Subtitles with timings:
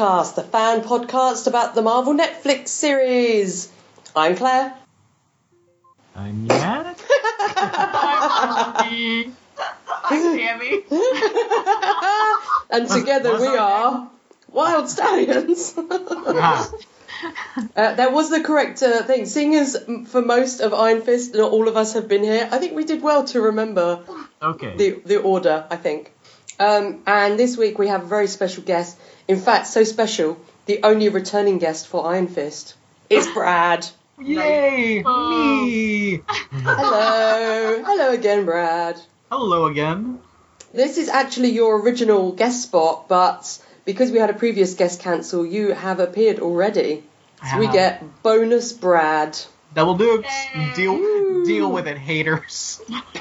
[0.00, 3.70] Defenders podcast, the fan podcast about the Marvel Netflix series.
[4.16, 4.72] I'm Claire.
[6.16, 6.98] I'm Matt.
[7.58, 9.34] I'm
[10.38, 10.84] Tammy.
[12.70, 14.10] and together what's we our are
[14.50, 15.74] Wyld Stallyns.
[16.28, 16.70] Ah,
[17.76, 19.26] Uh, that was the correct uh, thing.
[19.26, 22.56] Seeing as for most of Iron Fist, not all of us have been here, I
[22.56, 24.00] think we did well to remember
[24.40, 24.74] okay.
[24.74, 25.66] the the order.
[25.70, 26.10] I think.
[26.58, 28.98] Um, and this week we have a very special guest.
[29.30, 32.74] In fact, so special, the only returning guest for Iron Fist
[33.08, 33.86] is Brad.
[34.18, 35.04] Yay!
[35.06, 35.64] Oh.
[35.64, 36.20] Me!
[36.50, 39.00] Hello, hello again, Brad.
[39.30, 40.18] Hello again.
[40.74, 45.46] This is actually your original guest spot, but because we had a previous guest cancel,
[45.46, 47.04] you have appeared already.
[47.48, 49.38] So we get bonus Brad.
[49.76, 50.26] Double dukes.
[50.56, 50.72] Yay.
[50.74, 52.80] Deal deal with it, haters.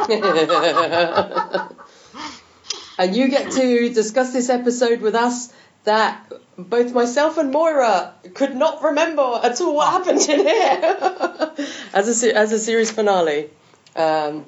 [2.97, 8.55] and you get to discuss this episode with us that both myself and Moira could
[8.55, 11.57] not remember at all what happened in here
[11.93, 13.49] as a as a series finale.
[13.95, 14.45] Um,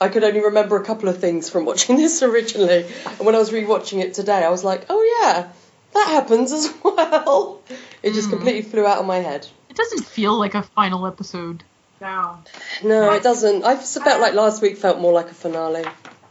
[0.00, 3.38] I could only remember a couple of things from watching this originally, and when I
[3.38, 5.48] was rewatching it today, I was like, "Oh yeah,
[5.94, 7.62] that happens as well."
[8.02, 9.46] It just completely flew out of my head.
[9.68, 11.64] It doesn't feel like a final episode.
[12.00, 12.38] No.
[12.84, 13.64] No, it doesn't.
[13.64, 15.84] I felt like last week felt more like a finale.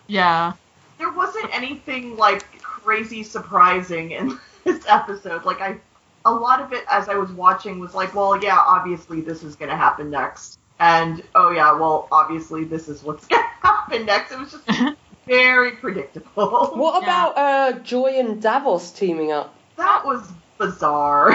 [0.07, 0.53] Yeah.
[0.97, 2.45] There wasn't anything like
[2.87, 5.43] crazy surprising in this episode.
[5.43, 5.77] Like I
[6.23, 9.55] a lot of it as I was watching was like, well, yeah, obviously this is
[9.57, 10.57] going to happen next.
[10.79, 14.31] And oh yeah, well, obviously this is what's going to happen next.
[14.31, 14.95] It was just
[15.27, 16.71] very predictable.
[16.75, 17.07] What Yeah.
[17.31, 19.53] about uh, Joy and Davos teaming up?
[19.75, 20.25] That was
[20.57, 21.31] bizarre.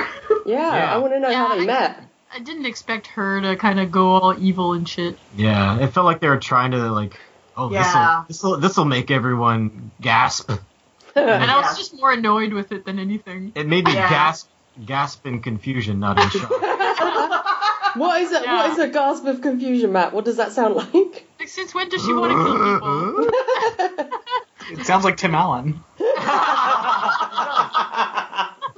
[0.47, 0.95] Yeah, Yeah.
[0.95, 2.05] I want to know how Yeah, they I- met.
[2.35, 5.19] I didn't expect her to kind of go all evil and shit.
[5.37, 7.21] Yeah, it felt like they were trying to like,
[7.59, 8.25] oh, Yeah.
[8.27, 10.51] this will this will make everyone gasp.
[11.17, 13.53] And I was just more annoyed with it than anything.
[13.55, 14.09] It made me Yeah.
[14.11, 14.49] gasp
[14.87, 16.51] gasp in confusion, not in shock.
[17.95, 18.43] What is it?
[18.43, 18.57] Yeah.
[18.57, 20.15] What is a gasp of confusion, Matt?
[20.15, 21.27] What does that sound like?
[21.39, 22.57] Like, since when does she want to kill
[24.01, 24.09] people?
[24.81, 25.83] It sounds like Tim Allen.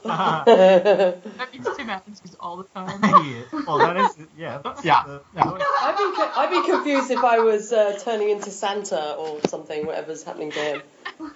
[0.04, 3.00] That means Tim Adams is all the time.
[3.66, 4.58] well, that is yeah.
[4.62, 5.42] that's Yeah, the- yeah.
[5.44, 9.86] I'd be co- I'd be confused if I was uh, turning into Santa or something.
[9.86, 10.82] Whatever's happening to him.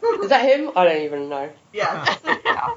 [0.23, 0.71] Is that him?
[0.77, 1.51] I don't even know.
[1.73, 2.17] yeah.
[2.45, 2.75] Yeah.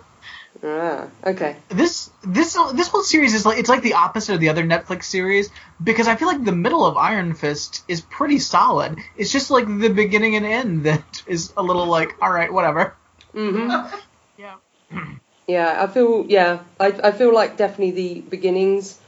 [0.64, 1.56] Ah, okay.
[1.70, 5.06] This this this whole series is like it's like the opposite of the other Netflix
[5.06, 5.50] series
[5.84, 9.00] because I feel like the middle of Iron Fist is pretty solid.
[9.18, 12.94] It's just like the beginning and end that is a little like all right, whatever.
[13.34, 13.72] hmm
[14.38, 14.56] Yeah.
[15.48, 19.00] Yeah, I feel yeah, I I feel like definitely the beginnings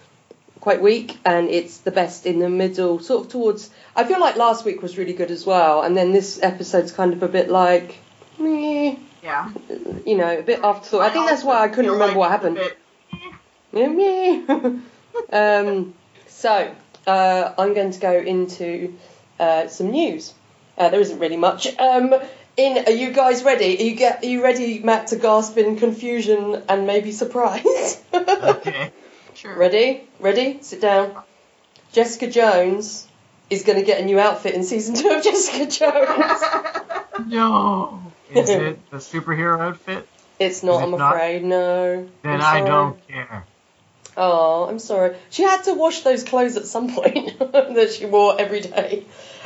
[0.59, 3.69] quite weak, and it's the best in the middle, sort of towards.
[3.95, 7.13] I feel like last week was really good as well, and then this episode's kind
[7.13, 7.99] of a bit like,
[8.39, 9.49] meh, Yeah.
[10.05, 11.01] you know, a bit afterthought.
[11.01, 12.59] I think that's why I couldn't remember what happened.
[13.71, 14.79] Yeah, meh.
[15.31, 15.93] um,
[16.27, 16.73] so
[17.07, 18.95] uh, I'm going to go into
[19.39, 20.33] uh, some news.
[20.77, 21.67] Uh, there isn't really much.
[21.77, 22.13] Um,
[22.57, 23.77] in, are you guys ready?
[23.79, 24.23] Are you get?
[24.23, 28.01] Are you ready, Matt, to gasp in confusion and maybe surprise?
[28.13, 28.91] Okay.
[29.35, 29.55] Sure.
[29.57, 30.03] ready?
[30.19, 30.59] Ready?
[30.61, 31.15] Sit down.
[31.91, 33.07] Jessica Jones
[33.49, 36.43] is going to get a new outfit in season two of Jessica Jones.
[37.27, 38.01] No.
[38.35, 40.07] Is it the superhero outfit?
[40.39, 40.83] It's not.
[40.83, 41.13] I'm not?
[41.13, 41.43] afraid.
[41.43, 42.07] No.
[42.21, 43.45] Then I don't care.
[44.15, 45.15] Oh, I'm sorry.
[45.29, 49.05] She had to wash those clothes at some point that she wore every day.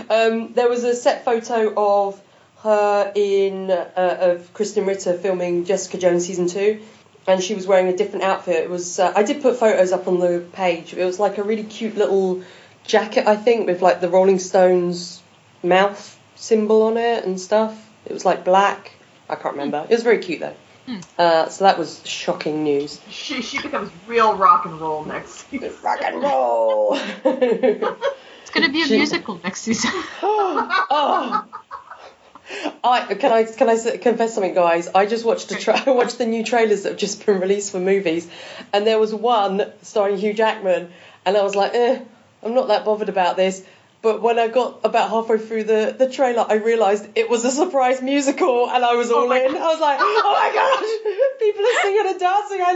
[0.10, 2.22] Um, there was a set photo of
[2.60, 6.82] her in uh, of Krysten Ritter filming Jessica Jones season two,
[7.28, 8.64] and she was wearing a different outfit.
[8.64, 10.94] It was uh, I did put photos up on the page.
[10.94, 12.44] It was like a really cute little
[12.84, 15.22] jacket, I think, with like the Rolling Stones
[15.64, 17.87] mouth symbol on it and stuff.
[18.10, 18.94] It was like black.
[19.30, 19.86] I can't remember.
[19.90, 20.56] It was very cute though.
[21.18, 23.02] Uh, so that was shocking news.
[23.10, 25.74] She she becomes real rock and roll next season.
[25.84, 26.98] Rock and roll.
[28.42, 29.92] It's gonna be a She- musical next season.
[30.24, 31.46] oh.
[32.82, 34.88] I can I can I confess something, guys?
[34.96, 37.74] I just watched a tra- I watched the new trailers that have just been released
[37.74, 38.26] for movies,
[38.72, 40.94] and there was one starring Hugh Jackman,
[41.26, 42.00] and I was like, eh,
[42.42, 43.62] I'm not that bothered about this.
[44.08, 47.52] But when I got about halfway through the, the trailer, I realised it was a
[47.52, 49.54] surprise musical, and I was all my in.
[49.54, 52.62] I was like, oh my gosh, people are singing and dancing.
[52.64, 52.74] I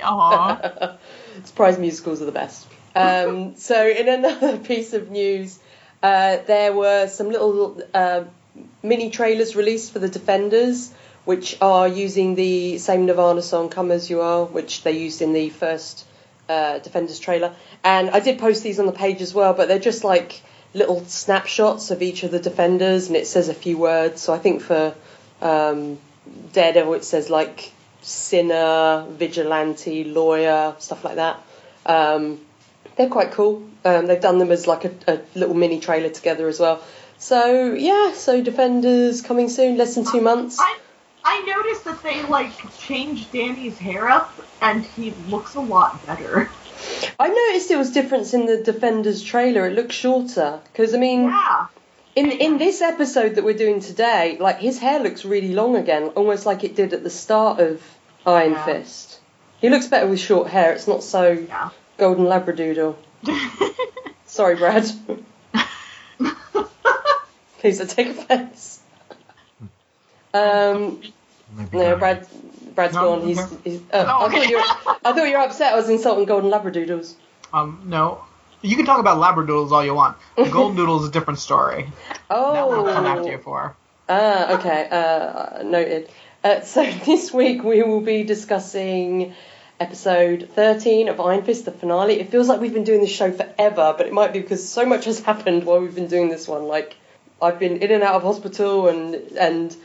[0.00, 1.44] love it.
[1.46, 2.66] Surprise musicals are the best.
[2.94, 5.58] Um, so, in another piece of news,
[6.02, 8.24] uh, there were some little uh,
[8.82, 10.94] mini trailers released for the Defenders,
[11.26, 15.34] which are using the same Nirvana song "Come as You Are," which they used in
[15.34, 16.06] the first
[16.52, 17.54] uh, Defenders trailer.
[17.82, 20.42] And I did post these on the page as well, but they're just like
[20.74, 24.20] little snapshots of each of the Defenders, and it says a few words.
[24.20, 24.94] So I think for
[25.40, 25.98] um,
[26.52, 27.72] Daredevil, it says like
[28.02, 31.42] sinner, vigilante, lawyer, stuff like that.
[31.86, 32.40] Um,
[32.96, 33.68] they're quite cool.
[33.84, 36.82] Um, they've done them as like a, a little mini trailer together as well.
[37.18, 40.58] So yeah, so Defenders coming soon, less than two months.
[40.60, 40.78] I
[41.24, 46.50] I noticed that they like changed Danny's hair up, and he looks a lot better.
[47.18, 49.66] I noticed there was difference in the Defenders trailer.
[49.66, 51.66] It looked shorter because I mean, Yeah.
[52.16, 56.08] in in this episode that we're doing today, like his hair looks really long again,
[56.16, 57.80] almost like it did at the start of
[58.26, 58.64] Iron Yeah.
[58.64, 59.20] Fist.
[59.60, 60.72] He looks better with short hair.
[60.72, 61.70] It's not so Yeah.
[61.98, 62.96] golden labradoodle.
[64.26, 64.90] Sorry, Brad.
[67.60, 68.80] Please don't take offence.
[70.34, 71.02] Um,
[71.56, 71.98] no, not.
[71.98, 72.26] Brad.
[72.74, 73.26] Brad's No, gone.
[73.26, 73.38] He's.
[73.38, 73.56] okay.
[73.64, 74.56] he's oh, Oh, I thought you.
[74.56, 75.72] Were, I thought you were upset.
[75.72, 77.14] I was insulting golden labradoodles.
[77.52, 78.24] Um, no.
[78.62, 80.16] You can talk about labradoodles all you want.
[80.36, 81.90] Golden doodle is a different story.
[82.30, 82.52] Oh.
[82.54, 83.74] That one I'll come after you for.
[84.08, 84.88] Ah, okay.
[84.88, 86.08] Uh, noted.
[86.44, 89.34] Uh, so this week we will be discussing
[89.80, 92.20] episode 13 of Iron Fist, the finale.
[92.20, 94.86] It feels like we've been doing this show forever, but it might be because so
[94.86, 96.68] much has happened while we've been doing this one.
[96.68, 96.96] Like,
[97.40, 99.76] I've been in and out of hospital, and and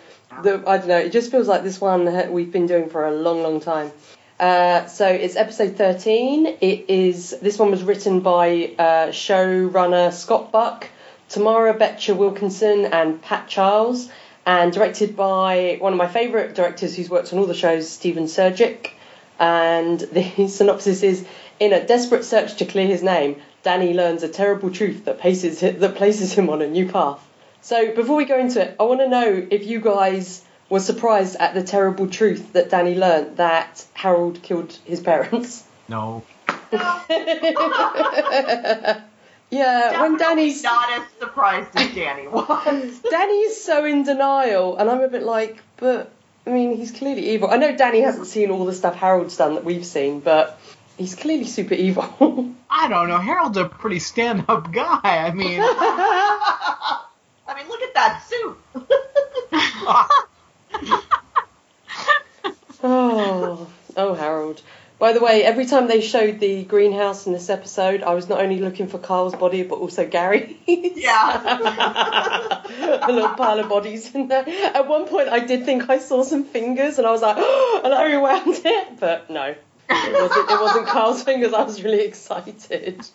[0.43, 0.97] the I don't know.
[0.97, 3.91] It just feels like this one we've been doing for a long, long time.
[4.39, 6.57] Uh, so it's episode 13.
[6.61, 10.87] It is this one was written by uh, showrunner Scott Buck,
[11.29, 14.09] Tamara Becher Wilkinson, and Pat Charles,
[14.45, 18.25] and directed by one of my favourite directors who's worked on all the shows, Stephen
[18.25, 18.91] Surjik.
[19.39, 21.25] And the synopsis is:
[21.59, 25.61] In a desperate search to clear his name, Danny learns a terrible truth that places
[25.61, 27.26] that places him on a new path.
[27.61, 31.35] So before we go into it, I want to know if you guys were surprised
[31.37, 35.63] at the terrible truth that Danny learned that Harold killed his parents.
[35.87, 36.23] No.
[36.71, 37.03] yeah,
[40.01, 42.99] when Definitely Danny's not as surprised as Danny was.
[43.09, 46.11] Danny is so in denial, and I'm a bit like, but
[46.45, 47.49] I mean, he's clearly evil.
[47.49, 50.59] I know Danny hasn't seen all the stuff Harold's done that we've seen, but
[50.97, 52.03] he's clearly super evil.
[52.69, 53.17] I don't know.
[53.17, 54.99] Harold's a pretty stand-up guy.
[55.03, 57.05] I mean, I
[57.57, 58.57] mean, look at that suit.
[62.83, 64.61] oh, oh, Harold.
[64.99, 68.41] By the way, every time they showed the greenhouse in this episode, I was not
[68.41, 70.55] only looking for Carl's body, but also Gary's.
[70.65, 72.63] Yeah.
[73.03, 74.43] a little pile of bodies in there.
[74.47, 77.81] At one point, I did think I saw some fingers, and I was like, oh,
[77.83, 79.53] and I rewound it, but no,
[79.89, 80.49] it wasn't.
[80.49, 81.53] It wasn't Carl's fingers.
[81.53, 83.05] I was really excited.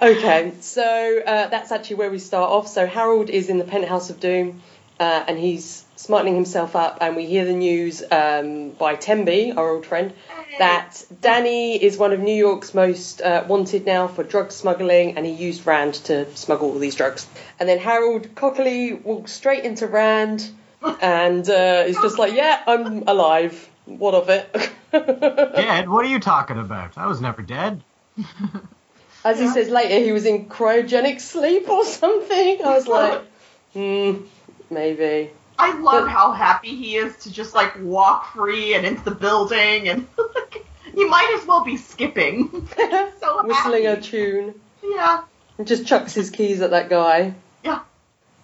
[0.00, 2.68] Okay, so uh, that's actually where we start off.
[2.68, 4.62] So Harold is in the penthouse of doom,
[5.00, 9.70] uh, and he's smartening himself up, and we hear the news um, by Temby, our
[9.70, 10.12] old friend,
[10.58, 15.26] that Danny is one of New York's most uh, wanted now for drug smuggling, and
[15.26, 17.26] he used Rand to smuggle all these drugs.
[17.58, 20.50] And then Harold cockily walks straight into Rand,
[21.00, 23.68] and uh, is just like, "Yeah, I'm alive.
[23.86, 25.88] What of it?" Dead?
[25.88, 26.96] What are you talking about?
[26.96, 27.82] I was never dead.
[29.26, 32.64] As he says later, he was in cryogenic sleep or something.
[32.64, 33.22] I was like,
[33.72, 34.18] hmm,
[34.70, 35.32] maybe.
[35.58, 39.16] I love But- how happy he is to just like walk free and into the
[39.16, 40.06] building, and
[40.96, 42.68] you might as well be skipping.
[43.20, 44.54] so Whistling a tune.
[44.84, 45.24] Yeah.
[45.58, 47.34] And just chucks his keys at that guy.
[47.64, 47.80] Yeah.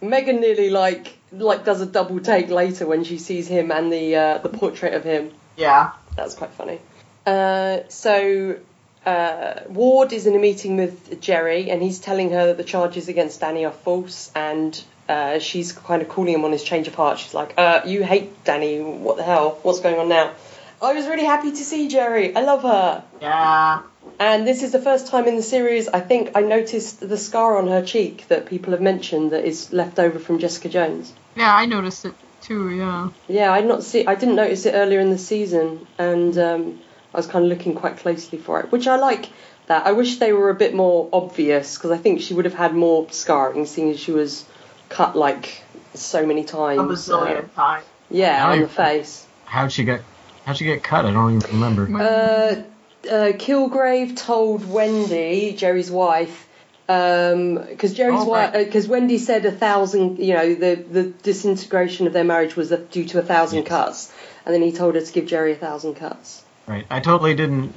[0.00, 4.16] Megan nearly like like does a double take later when she sees him and the
[4.16, 5.30] uh, the portrait of him.
[5.56, 5.92] Yeah.
[6.16, 6.80] That was quite funny.
[7.24, 8.58] Uh, so
[9.06, 13.08] uh, Ward is in a meeting with Jeri, and he's telling her that the charges
[13.08, 16.94] against Danny are false, and uh, she's kind of calling him on his change of
[16.94, 17.18] heart.
[17.18, 18.80] She's like, uh, "You hate Danny?
[18.80, 19.58] What the hell?
[19.62, 20.32] What's going on now?"
[20.80, 22.36] I was really happy to see Jeri.
[22.36, 23.04] I love her.
[23.20, 23.82] Yeah.
[24.18, 27.56] And this is the first time in the series I think I noticed the scar
[27.56, 31.12] on her cheek that people have mentioned that is left over from Jessica Jones.
[31.36, 32.70] Yeah, I noticed it too.
[32.70, 33.10] Yeah.
[33.28, 34.06] Yeah, I not see.
[34.06, 36.80] I didn't notice it earlier in the season, and um,
[37.14, 39.28] I was kind of looking quite closely for it, which I like.
[39.66, 42.54] That I wish they were a bit more obvious because I think she would have
[42.54, 44.44] had more scarring, seeing as she was
[44.88, 45.62] cut like
[45.94, 46.80] so many times.
[46.80, 47.84] A bazillion Uh, times.
[48.10, 49.24] yeah, Now on you- the face.
[49.44, 50.00] How'd she get?
[50.44, 51.04] How'd she get cut?
[51.06, 51.82] I don't even remember.
[51.96, 56.48] Uh, uh, Kilgrave told Wendy, Jeri's wife,
[56.86, 58.64] because Jeri's Oh, wife, right.
[58.66, 63.04] because Wendy said a thousand, you know, the the disintegration of their marriage was due
[63.06, 63.68] to a thousand Yes.
[63.68, 64.12] cuts,
[64.44, 66.42] and then he told her to give Jeri a thousand cuts.
[66.66, 66.86] Right.
[66.90, 67.74] I totally didn't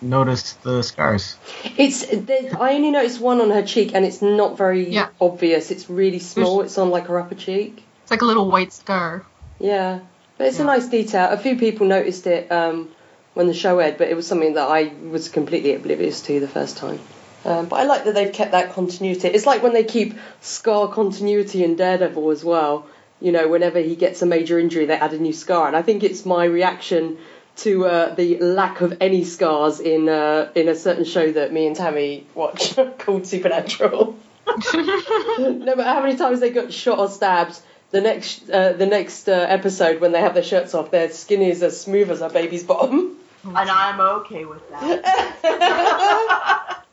[0.00, 1.36] notice the scars.
[1.76, 5.08] It's there, I only noticed one on her cheek, and it's not very Yeah.
[5.20, 5.70] obvious.
[5.70, 6.62] It's really small.
[6.62, 7.82] It's on like her upper cheek.
[8.02, 9.24] It's like a little white scar.
[9.58, 10.00] Yeah,
[10.36, 11.28] but it's a nice detail.
[11.30, 12.88] A few people noticed it um,
[13.34, 16.48] when the show aired, but it was something that I was completely oblivious to the
[16.48, 16.98] first time.
[17.44, 19.28] Um, but I like that they've kept that continuity.
[19.28, 22.86] It's like when they keep scar continuity in Daredevil as well.
[23.20, 25.66] you know, whenever he gets a major injury, they add a new scar.
[25.66, 27.16] And I think it's my reaction
[27.56, 31.66] to uh, the lack of any scars in uh, in a certain show that me
[31.66, 34.16] and Tammy watch called Supernatural.
[34.74, 37.58] no matter how many times they got shot or stabbed,
[37.90, 41.42] the next uh, the next uh, episode when they have their shirts off, their skin
[41.42, 43.16] is as smooth as a baby's bottom.
[43.44, 45.44] And I'm okay with that.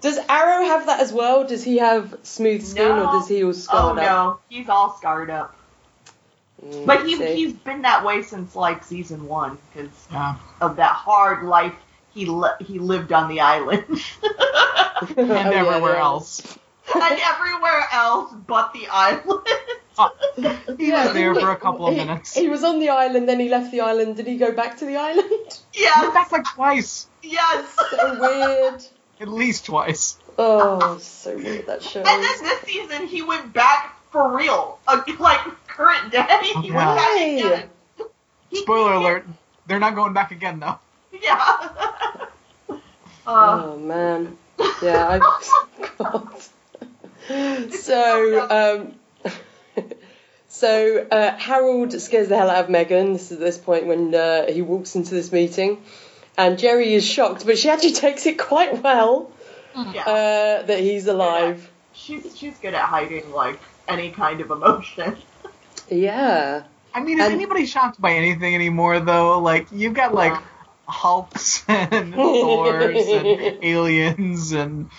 [0.00, 1.46] Does Arrow have that as well?
[1.46, 3.06] Does he have smooth skin No.
[3.06, 4.04] or does he all oh scarred up?
[4.04, 5.54] no, he's all scarred up.
[6.64, 7.34] Mm, But he see.
[7.36, 10.36] he's been that way since like season one because Yeah.
[10.60, 11.74] of that hard life
[12.12, 13.84] he li- he lived on the island
[15.16, 16.00] And Oh, everywhere yeah.
[16.02, 16.58] else.
[16.94, 19.40] and everywhere else but the island.
[20.78, 22.34] He Yeah, was there for a couple of he- minutes.
[22.34, 24.16] He was on the island, then he left the island.
[24.16, 25.28] Did he go back to the island?
[25.74, 27.06] Yeah, yes, back like twice.
[27.22, 27.76] yes.
[27.90, 28.82] so weird.
[29.20, 30.16] At least twice.
[30.38, 32.00] Oh, so weird that show.
[32.00, 35.40] And then this season he went back for real, uh, like
[35.80, 36.18] current day.
[36.28, 36.72] Yeah.
[36.72, 37.34] back Why?
[37.38, 37.68] again.
[38.50, 39.26] He- Spoiler alert.
[39.66, 40.78] They're not going back again though.
[41.22, 41.38] Yeah.
[42.68, 42.78] uh,
[43.26, 44.36] Oh man,
[44.82, 45.08] yeah.
[45.08, 45.18] I,
[45.98, 46.32] God.
[47.72, 49.84] So, um,
[50.48, 53.12] so uh, Harold scares the hell out of Megan.
[53.12, 55.80] This is at this point when uh, he walks into this meeting,
[56.36, 59.30] and Jeri is shocked, but she actually takes it quite well
[59.76, 60.02] yeah.
[60.02, 61.70] uh, that he's alive.
[61.92, 65.16] she's she's good at hiding like any kind of emotion.
[65.90, 66.62] Yeah.
[66.94, 69.38] I mean, is And- anybody shocked by anything anymore though?
[69.40, 70.42] Like you've got like Yeah.
[70.88, 74.90] Hulks and Thors and aliens and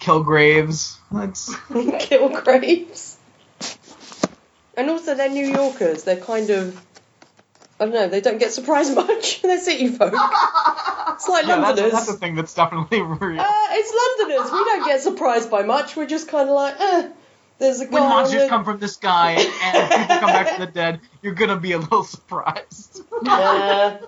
[0.00, 0.96] Kilgraves.
[1.10, 1.54] That's
[2.00, 3.18] Kill Graves.
[4.74, 6.04] And also, they're New Yorkers.
[6.04, 6.80] They're kind of.
[7.78, 9.42] I don't know, they don't get surprised much.
[9.42, 10.12] they're city folk.
[10.14, 11.92] It's like yeah, that's, Londoners.
[11.92, 13.40] that's a thing that's definitely real.
[13.40, 14.52] Uh, it's Londoners.
[14.52, 15.96] We don't get surprised by much.
[15.96, 17.08] We're just kind of like, eh.
[17.62, 20.98] There's a when monsters come from the sky and people come back from the dead,
[21.22, 23.02] you're gonna be a little surprised.
[23.22, 23.98] Nah,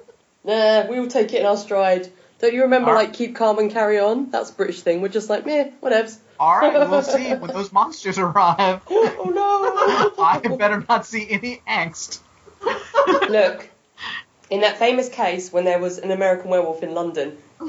[0.43, 0.87] nah.
[0.89, 2.11] We will take it in our stride.
[2.41, 4.29] Don't you remember, like, keep calm and carry on?
[4.33, 5.03] That's a British thing.
[5.03, 6.19] We're just like, meh, whatevs.
[6.41, 8.83] All right, we'll see when those monsters arrive.
[8.91, 10.23] oh no.
[10.25, 12.19] I better not see any angst.
[12.61, 13.71] Look,
[14.51, 17.39] in that famous case when there was an American werewolf in London,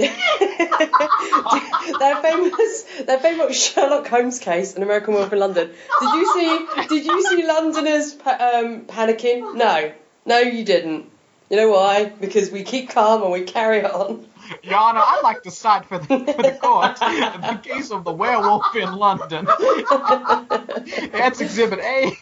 [1.98, 5.70] that famous that famous Sherlock Holmes case, an American werewolf in London.
[6.00, 6.66] Did you see?
[6.88, 9.54] Did you see Londoners um, panicking?
[9.54, 9.92] No,
[10.26, 11.10] no, you didn't.
[11.50, 12.04] You know why?
[12.06, 14.26] Because we keep calm and we carry on.
[14.62, 18.12] Your Honor, I'd like to side for the, for the court the case of the
[18.12, 19.44] werewolf in London.
[21.12, 22.12] That's Exhibit A.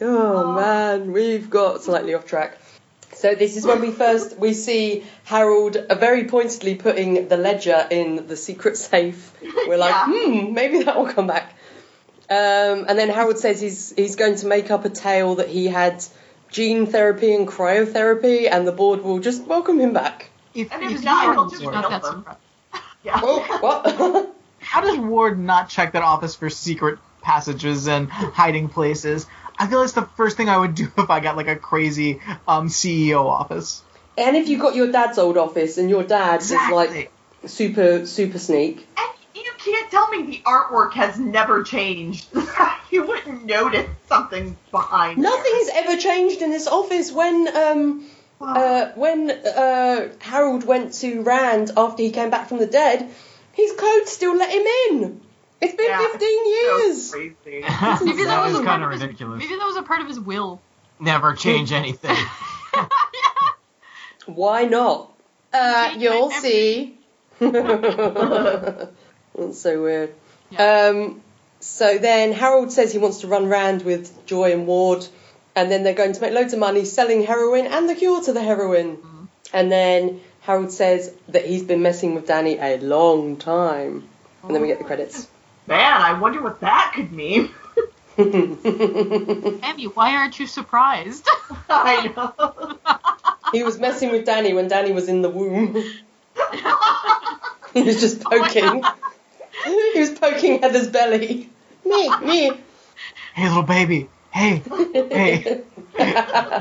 [0.00, 2.59] Oh man, we've got slightly off track.
[3.20, 7.86] So this is when we first we see Harold uh, very pointedly putting the ledger
[7.90, 9.32] in the secret safe.
[9.68, 10.06] We're like, Yeah.
[10.06, 11.52] hmm, maybe that will come back.
[12.30, 15.66] Um, and then Harold says he's he's going to make up a tale that he
[15.66, 16.02] had
[16.50, 20.30] gene therapy and cryotherapy, and the board will just welcome him back.
[20.54, 22.38] If, And if if not, are- he'll just Not kill that surprised.
[23.04, 23.20] Yeah.
[23.22, 24.34] Oh, what?
[24.60, 29.26] how does Ward not check that office for secret passages and hiding places?
[29.60, 32.20] I feel it's the first thing I would do if I got like a crazy
[32.48, 33.82] um, CEO office.
[34.16, 37.12] and if you got your dad's old office and your dad is like
[37.46, 38.86] super super sneak.
[38.98, 42.26] And you can't tell me the artwork has never changed.
[42.90, 45.22] you wouldn't notice something behind.
[45.22, 45.30] there.
[45.30, 47.12] Nothing's ever changed in this office.
[47.12, 48.06] When um
[48.40, 53.10] uh when uh Harold went to Rand after he came back from the dead,
[53.52, 54.66] his code still let him
[55.02, 55.20] in.
[55.60, 57.34] It's been Yeah, fifteen it's so years.
[57.44, 57.60] crazy.
[58.04, 59.38] Maybe that was kind of of his, ridiculous.
[59.42, 60.60] Maybe that was a part of his will.
[60.98, 62.16] Never change anything.
[64.26, 65.12] Why not?
[65.52, 66.98] Uh, you'll see.
[67.40, 68.88] That's
[69.52, 70.14] so weird.
[70.50, 70.90] Yeah.
[70.92, 71.22] Um,
[71.60, 75.06] so then Harold says he wants to run round with Joy and Ward,
[75.56, 78.32] and then they're going to make loads of money selling heroin and the cure to
[78.32, 78.98] the heroin.
[79.52, 84.08] And then Harold says that he's been messing with Danny a long time.
[84.42, 85.28] And then we get the credits.
[85.70, 87.48] Man, I wonder what that could mean.
[88.18, 91.28] Emmy, why aren't you surprised?
[91.70, 92.76] I know.
[93.52, 95.74] he was messing with Danny when Danny was in the womb.
[97.72, 98.82] he was just oh poking.
[99.94, 101.48] he was poking Heather's belly.
[101.84, 102.50] Me, me.
[103.34, 104.08] Hey, little baby.
[104.32, 105.62] Hey, hey,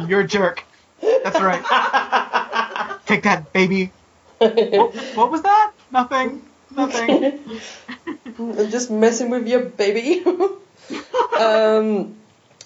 [0.08, 0.64] you're a jerk.
[1.02, 3.00] That's right.
[3.08, 3.92] Take that, baby.
[4.38, 5.72] What, what was that?
[5.92, 6.44] Nothing.
[6.76, 7.40] Nothing.
[8.40, 10.24] I'm just messing with your baby.
[11.40, 12.16] um,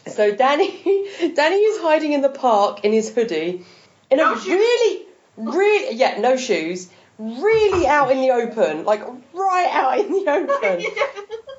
[0.08, 0.70] so Danny,
[1.36, 3.66] Danny is hiding in the park in his hoodie,
[4.12, 4.48] in No a shoes.
[4.48, 5.06] really,
[5.38, 9.02] really, yeah, no shoes, really out in the open, like
[9.34, 10.86] right out in the open.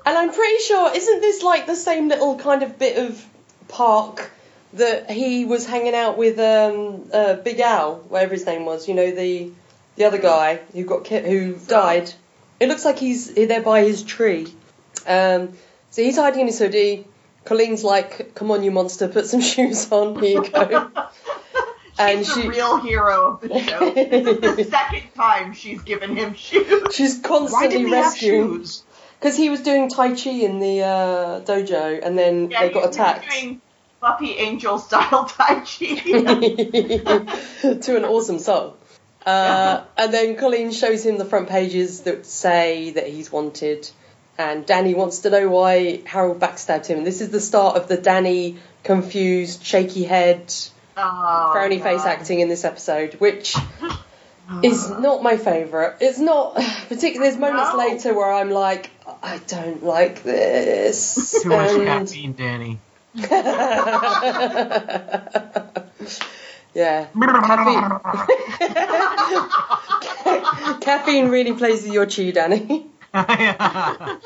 [0.05, 3.25] And I'm pretty sure, isn't this like the same little kind of bit of
[3.67, 4.31] park
[4.73, 8.87] that he was hanging out with um, uh, Big Al, whatever his name was?
[8.87, 9.51] You know, the
[9.95, 12.13] the other guy who got ki- who died.
[12.59, 14.47] It looks like he's there by his tree.
[15.07, 15.53] Um,
[15.91, 17.05] so he's hiding in his hoodie.
[17.43, 20.19] Colleen's like, "Come on, you monster, put some shoes on.
[20.21, 20.89] Here you go."
[21.97, 23.89] And she's the she- real hero of the show.
[23.89, 26.93] this is the second time she's given him shoes.
[26.93, 28.83] She's constantly didn't he have rescuing shoes?
[29.17, 32.89] because he was doing tai chi in the uh, dojo, and then Yeah, they got
[32.89, 33.29] attacked.
[33.31, 33.61] doing
[34.01, 35.95] Buffy Angel style Tai Chi.
[37.79, 38.73] to an awesome song.
[39.25, 43.89] Uh, and then Colleen shows him the front pages that say that he's wanted,
[44.37, 46.99] and Danny wants to know why Harold backstabbed him.
[46.99, 50.53] And this is the start of the Danny confused, shaky head,
[50.95, 53.55] oh, frowny face acting in this episode, which
[54.63, 55.95] is not my favourite.
[56.01, 56.53] It's not
[56.87, 57.29] particularly.
[57.29, 57.79] There's moments No.
[57.79, 58.91] later where I'm like,
[59.23, 61.41] I don't like this.
[61.41, 62.79] Too much And- caffeine, Danny.
[66.75, 67.07] yeah.
[67.17, 67.99] Caffeine.
[70.81, 72.87] Caffeine really plays with your chi, Danny.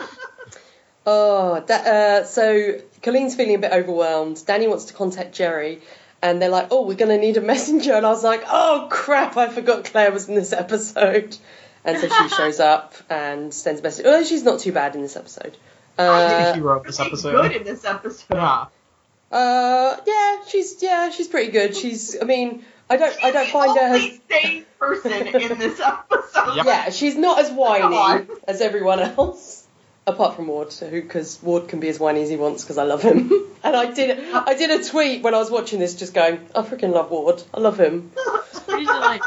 [1.12, 4.46] Oh, that, uh, so Colleen's feeling a bit overwhelmed.
[4.46, 5.82] Danny wants to contact Jeri,
[6.22, 9.36] and they're like, "Oh, we're gonna need a messenger." And I was like, "Oh crap!
[9.36, 11.36] I forgot Claire was in this episode."
[11.84, 14.06] And so she shows up and sends a message.
[14.06, 15.58] Oh, she's not too bad in this episode.
[15.96, 17.42] the Uh, hero of this Pretty episode.
[17.42, 18.36] good in this episode.
[18.36, 18.66] Yeah.
[19.32, 21.76] Uh, yeah, she's yeah, she's pretty good.
[21.76, 23.86] She's, I mean, I don't, I don't She's find the her.
[23.96, 26.56] only sane person in this episode.
[26.56, 26.66] Yep.
[26.66, 29.68] Yeah, she's not as whiny as everyone else,
[30.08, 32.84] apart from Ward, who because Ward can be as whiny as he wants because I
[32.84, 33.32] love him.
[33.64, 36.62] and I did I did a tweet when I was watching this, just going, I
[36.64, 37.44] freaking love Ward.
[37.54, 38.12] I love him.
[38.68, 39.22] Usually, like,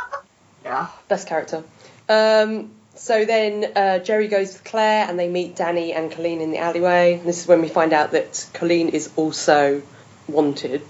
[0.64, 0.88] Yeah.
[1.08, 1.62] Best character.
[2.08, 2.70] Um,
[3.02, 6.58] so then uh, Jeri goes with Claire, and they meet Danny and Colleen in the
[6.58, 7.14] alleyway.
[7.14, 9.82] And this is when we find out that Colleen is also
[10.28, 10.84] wanted,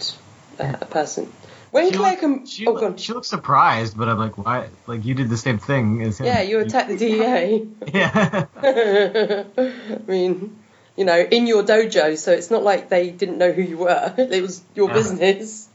[0.61, 1.33] uh, a person.
[1.71, 4.69] When She Claire can, she, oh, look- she looks surprised, but I'm like, why?
[4.87, 6.27] Like you did the same thing as him.
[6.27, 7.67] Yeah, you attacked the DEA.
[7.95, 8.45] Yeah.
[8.63, 10.59] I mean,
[10.97, 14.13] you know, in your dojo, so it's not like they didn't know who you were.
[14.19, 14.95] It was your Yeah.
[15.01, 15.69] business.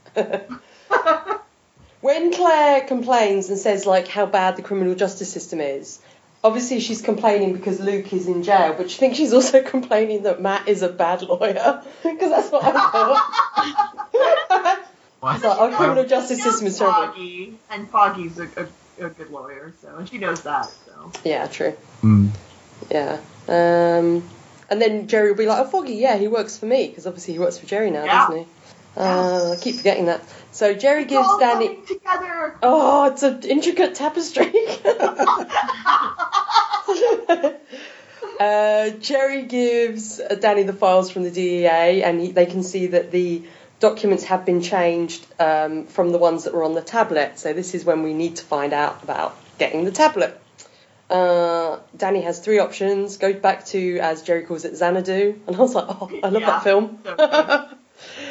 [2.01, 5.99] when Claire complains and says like how bad the criminal justice system is,
[6.47, 10.41] obviously she's complaining because Luke is in jail, but you think she's also complaining that
[10.41, 14.83] Matt is a bad lawyer because that's what I thought.
[15.19, 15.35] Why?
[15.35, 17.07] It's like, our criminal justice system is terrible.
[17.07, 20.71] Foggy, and Foggy's a, a, a good lawyer, so and she knows that.
[20.85, 21.71] So Yeah, true.
[22.01, 22.29] Hmm.
[22.89, 23.19] Yeah.
[23.47, 24.23] Um,
[24.69, 27.33] and then Jeri will be like, "Oh, Foggy, yeah, he works for me because obviously
[27.33, 28.27] he works for Jeri now, Yeah.
[28.27, 28.45] doesn't he?"
[28.97, 30.21] Uh, I keep forgetting that.
[30.51, 31.81] So Jeri it's gives Danny.
[31.87, 32.57] together.
[32.63, 34.45] Oh, it's an intricate tapestry.
[38.39, 43.11] uh, Jeri gives Danny the files from the DEA, and he, they can see that
[43.11, 43.43] the
[43.79, 47.37] documents have been changed um, from the ones that were on the tablet.
[47.37, 50.39] So this is when we need to find out about getting the tablet.
[51.09, 53.17] Uh, Danny has three options.
[53.17, 55.39] Go back to, as Jeri calls it, Xanadu.
[55.47, 56.99] And I was like, oh, I love Yeah, that film.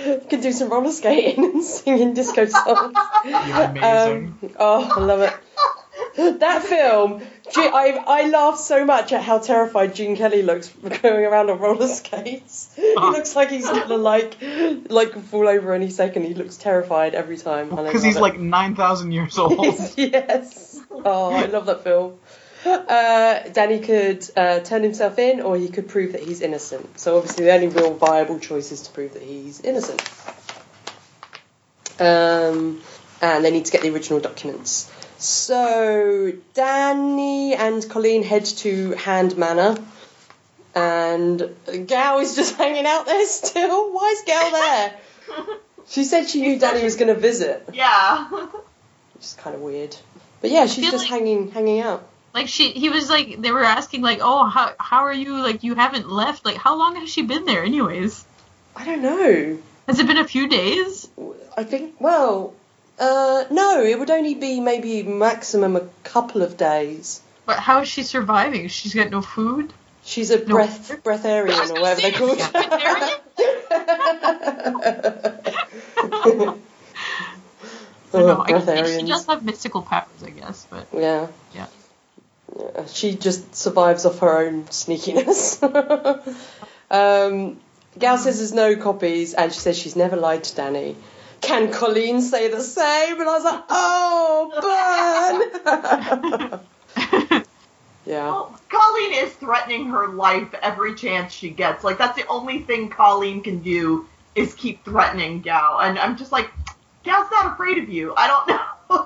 [0.06, 0.22] so good.
[0.22, 2.96] you can do some roller skating and singing disco songs.
[3.24, 4.38] You're amazing.
[4.42, 5.34] Um, oh, I love it.
[6.40, 7.20] That film,
[7.54, 11.88] I I laughed so much at how terrified Gene Kelly looks going around on roller
[11.88, 12.72] skates.
[12.74, 14.36] He looks like he's gonna like
[14.88, 16.24] like fall over any second.
[16.24, 17.68] He looks terrified every time.
[17.68, 18.22] Because he's it.
[18.22, 19.58] like 9,000 years old.
[19.96, 20.80] yes.
[20.90, 22.18] Oh, I love that film.
[22.66, 26.98] Uh, Danny could uh, turn himself in, or he could prove that he's innocent.
[26.98, 30.02] So obviously, the only real viable choice is to prove that he's innocent.
[31.98, 32.82] Um,
[33.22, 34.90] and they need to get the original documents.
[35.18, 39.76] So Danny and Colleen head to Hand Manor,
[40.74, 41.54] and
[41.86, 43.92] Gao is just hanging out there still.
[43.92, 45.56] Why is Gao there?
[45.88, 48.28] She said she knew Danny was going to visit yeah.
[48.28, 49.96] which is kind of weird.
[50.40, 52.08] But yeah, she's just like- hanging hanging out.
[52.36, 55.42] Like she, he was like, they were asking like, oh, how how are you?
[55.42, 56.44] Like, you haven't left.
[56.44, 58.24] Like, how long has she been there, anyways?
[58.76, 59.58] I don't know.
[59.86, 61.08] Has it been a few days?
[61.56, 62.52] I think well,
[62.98, 67.22] uh, no, it would only be maybe maximum a couple of days.
[67.46, 68.68] But how is she surviving?
[68.68, 69.72] She's got no food.
[70.04, 70.56] She's a No.
[70.56, 72.52] breath breatharian or whatever they call it
[78.14, 78.42] I oh, know.
[78.42, 81.28] I guess she does have mystical powers, I guess, but Yeah.
[81.54, 81.66] Yeah.
[82.58, 85.62] Yeah, She just survives off her own sneakiness.
[86.90, 87.60] um,
[87.98, 90.96] Gao says there's no copies, and she says she's never lied to Danny.
[91.40, 93.20] Can Colleen say the same?
[93.20, 94.52] And I was like, oh,
[96.96, 97.42] burn!
[98.08, 98.26] Yeah.
[98.26, 101.82] Well, Colleen is threatening her life every chance she gets.
[101.82, 104.06] Like that's the only thing Colleen can do
[104.36, 105.80] is keep threatening Gao.
[105.82, 106.48] and I'm just like,
[107.02, 108.14] Gao's not afraid of you.
[108.16, 108.46] I don't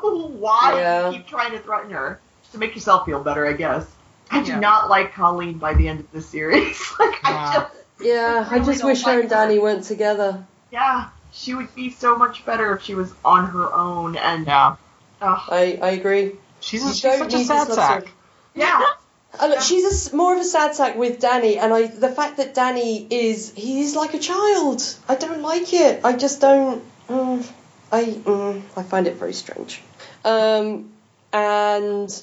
[0.05, 1.09] know why Yeah.
[1.11, 2.21] you keep trying to threaten her
[2.53, 3.47] to make yourself feel better.
[3.47, 3.87] I guess.
[4.31, 4.61] I do Yeah.
[4.61, 6.81] not like Colleen by the end of the series.
[7.01, 10.45] like I just, Yeah, I really just don't wish her and Danny weren't together.
[10.71, 14.17] yeah, she would be so much better if she was on her own.
[14.17, 14.77] And Yeah.
[15.21, 16.37] ugh, I, I agree.
[16.61, 18.09] She's, You a, she's such a sad sack.
[18.55, 18.83] yeah.
[19.39, 22.09] Uh, look, she's a s more of a sad sack with Danny, and I the
[22.11, 24.83] fact that Danny is he's like a child.
[25.09, 26.01] I don't like it.
[26.05, 26.83] I just don't.
[27.09, 27.49] Mm,
[27.93, 29.81] I mm, I find it very strange.
[30.25, 30.91] Um,
[31.33, 32.23] and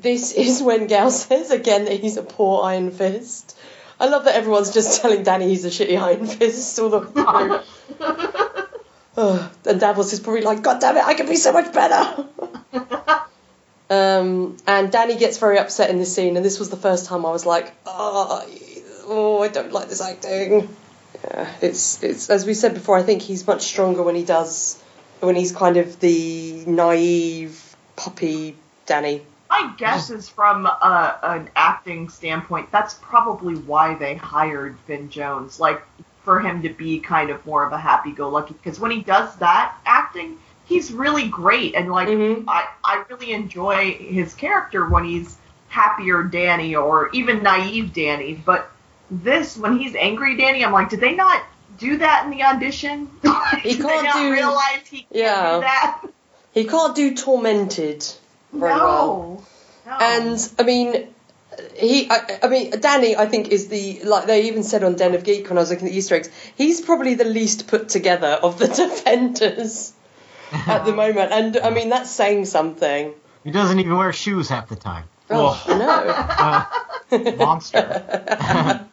[0.00, 3.56] this is when Gao says again that he's a poor Iron Fist.
[4.00, 7.12] I love that everyone's just telling Danny he's a shitty Iron Fist all the way
[7.12, 8.64] through.
[9.14, 12.26] Ugh, and Davos is probably like, God damn it, I can be so much better.
[13.92, 17.26] Um, and Danny gets very upset in this scene, and this was the first time
[17.26, 18.42] I was like, oh,
[19.04, 20.74] oh I don't like this acting.
[21.22, 22.96] Yeah, it's it's as we said before.
[22.96, 24.82] I think he's much stronger when he does
[25.20, 29.20] when he's kind of the naive puppy Danny.
[29.52, 35.60] My guess is from a, an acting standpoint, that's probably why they hired Finn Jones,
[35.60, 35.82] like
[36.24, 38.54] for him to be kind of more of a happy-go-lucky.
[38.54, 42.44] Because when he does that acting, he's really great, and like Mhm.
[42.48, 45.36] I, I really enjoy his character when he's
[45.68, 48.32] happier Danny or even naive Danny.
[48.34, 48.70] But
[49.10, 51.42] this, when he's angry Danny, I'm like, did they not
[51.78, 53.10] do that in the audition?
[53.62, 55.54] He can't do- realize he can't Yeah.
[55.56, 56.02] do that?
[56.54, 58.06] He can't do tormented
[58.52, 59.44] very well.
[59.86, 59.90] no.
[59.90, 59.98] No.
[60.00, 61.08] And I mean,
[61.76, 65.14] he, I, I mean, Danny, I think is the like they even said on Den
[65.14, 66.30] of Geek when I was looking at the Easter eggs.
[66.56, 69.92] He's probably the least put together of the defenders
[70.52, 73.12] at the moment, and I mean that's saying something.
[73.42, 75.04] He doesn't even wear shoes half the time.
[75.30, 76.68] Oh, I know.
[77.12, 78.86] Uh, Monster.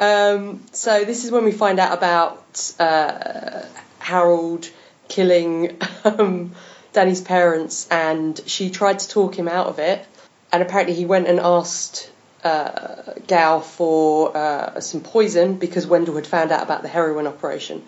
[0.00, 3.62] Um, so this is when we find out about uh,
[3.98, 4.70] Harold
[5.08, 6.52] killing um,
[6.92, 10.04] Danny's parents, and she tried to talk him out of it.
[10.52, 12.10] And apparently, he went and asked
[12.44, 17.84] uh, Gao for uh, some poison because Wendell had found out about the heroin operation.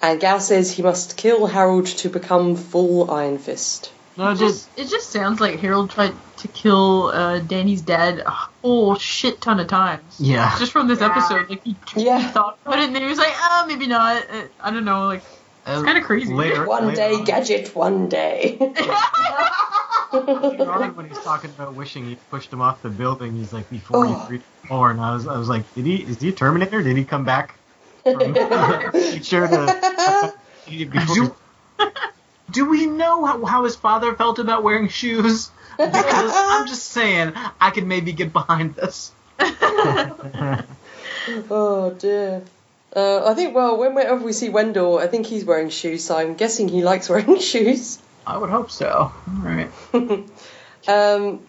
[0.00, 3.92] And Gao says he must kill Harold to become full Iron Fist.
[4.16, 8.20] no, It just just, it just sounds like Harold tried to kill uh, Danny's dad
[8.20, 10.16] a whole shit ton of times.
[10.20, 10.56] yeah.
[10.58, 11.10] Just from this Yeah.
[11.10, 12.30] episode, like he, he Yeah.
[12.30, 15.06] thought about it, and then he was like, "Ah, maybe not." Uh, I don't know.
[15.06, 15.22] Like,
[15.68, 16.32] It's um, kinda crazy.
[16.32, 18.56] Later, One later day, on- gadget, one day.
[20.10, 23.68] Later on, when he's talking about wishing he pushed him off the building, he's like
[23.68, 24.08] before Oh.
[24.26, 25.96] he reached four, and I was, I was like, did he?
[25.96, 26.82] Is he a Terminator?
[26.82, 27.54] Did he come back?
[28.02, 28.16] From,
[28.94, 30.34] make sure to.
[31.14, 31.34] Do,
[32.50, 35.50] do we know how, how his father felt about wearing shoes?
[35.76, 39.12] Because I'm just saying, I could maybe get behind this.
[41.50, 42.42] Oh dear.
[42.94, 46.34] Uh, I think well, whenever we see Wendell, I think he's wearing shoes, so I'm
[46.34, 47.98] guessing he likes wearing shoes.
[48.26, 48.88] I would hope so.
[48.88, 49.70] All right.
[50.86, 51.40] Um,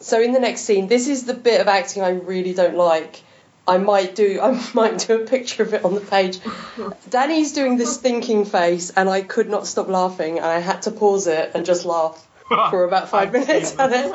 [0.00, 3.22] so in the next scene, this is the bit of acting I really don't like.
[3.66, 6.38] I might do I might do a picture of it on the page.
[7.10, 10.90] Danny's doing this thinking face, and I could not stop laughing, and I had to
[10.90, 12.26] pause it and just laugh
[12.70, 14.14] for about 5 minutes at it.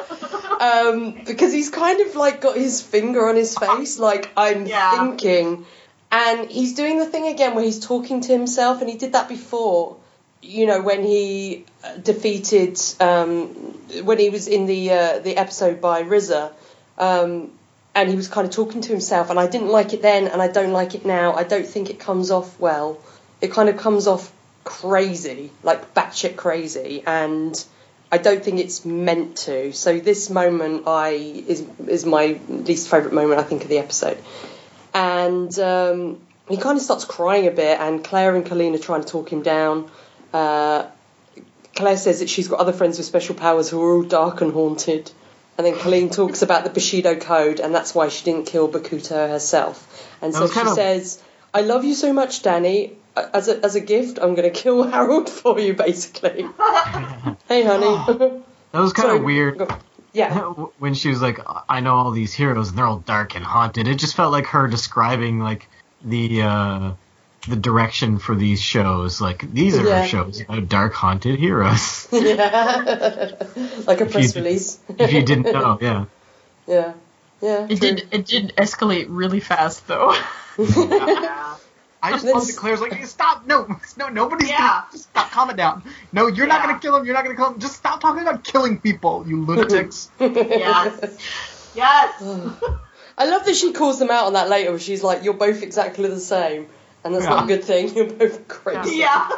[0.59, 4.89] Um, because he's kind of like got his finger on his face, like I'm Yeah.
[4.91, 5.65] thinking.
[6.13, 9.27] And he's doing the thing again where he's talking to himself, and he did that
[9.27, 9.97] before.
[10.43, 13.47] You know, when he uh, defeated, um,
[14.05, 16.51] when he was in the uh, the episode by RZA,
[16.99, 17.51] um,
[17.95, 20.39] and he was kind of talking to himself, and I didn't like it then, and
[20.39, 21.33] I don't like it now.
[21.33, 22.99] I don't think it comes off well.
[23.41, 24.31] It kind of comes off
[24.63, 27.65] crazy, like batshit crazy, and
[28.11, 29.73] I don't think it's meant to.
[29.73, 31.09] So this moment, I
[31.47, 34.19] is is my least favorite moment I think of the episode,
[34.93, 39.01] and um, he kind of starts crying a bit, and Claire and Colleen are trying
[39.01, 39.89] to talk him down.
[40.33, 40.87] Uh,
[41.75, 44.53] Claire says that she's got other friends with special powers who are all dark and
[44.53, 45.11] haunted.
[45.57, 49.29] And then Colleen talks about the Bushido Code, and that's why she didn't kill Bakuto
[49.29, 50.17] herself.
[50.21, 51.21] And so she of- says,
[51.53, 52.97] I love you so much, Danny.
[53.15, 56.41] As a, as a gift, I'm going to kill Harold for you, basically.
[57.47, 58.43] hey, honey.
[58.71, 59.61] That was kind of weird.
[60.13, 60.39] Go- Yeah.
[60.79, 63.87] when she was like, "I know all these heroes, and they're all dark and haunted."
[63.87, 65.67] It just felt like her describing like
[66.03, 66.91] the uh,
[67.47, 69.19] the direction for these shows.
[69.21, 70.05] Like these are Yeah.
[70.05, 72.07] shows about dark haunted heroes.
[72.11, 73.31] yeah.
[73.87, 74.79] like a press you- release.
[74.97, 76.05] if you didn't know, yeah.
[76.67, 76.93] yeah.
[77.41, 77.63] Yeah.
[77.69, 77.95] it true.
[77.95, 80.13] did it did escalate really fast though.
[80.57, 81.55] yeah.
[82.03, 83.65] I just This- love that Claire's like, stop, no,
[83.97, 84.57] no, nobody's Yeah.
[84.59, 85.83] gonna, just stop, calm it down.
[86.11, 88.43] No, you're not gonna kill him, you're not gonna kill him, just stop talking about
[88.43, 90.09] killing people, you lunatics.
[90.19, 91.17] Yes.
[91.75, 92.21] Yes.
[93.17, 94.71] I love that she calls them out on that later.
[94.71, 96.65] Where she's like, "You're both exactly the same,"
[97.03, 97.89] and that's not a good thing.
[97.95, 98.97] You're both crazy.
[98.97, 99.29] yeah.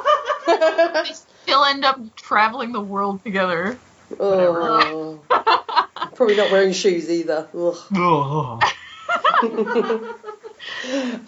[0.48, 3.78] They still end up traveling the world together.
[4.18, 5.20] Oh.
[6.16, 7.50] Probably not wearing shoes either.
[7.54, 8.64] Ugh.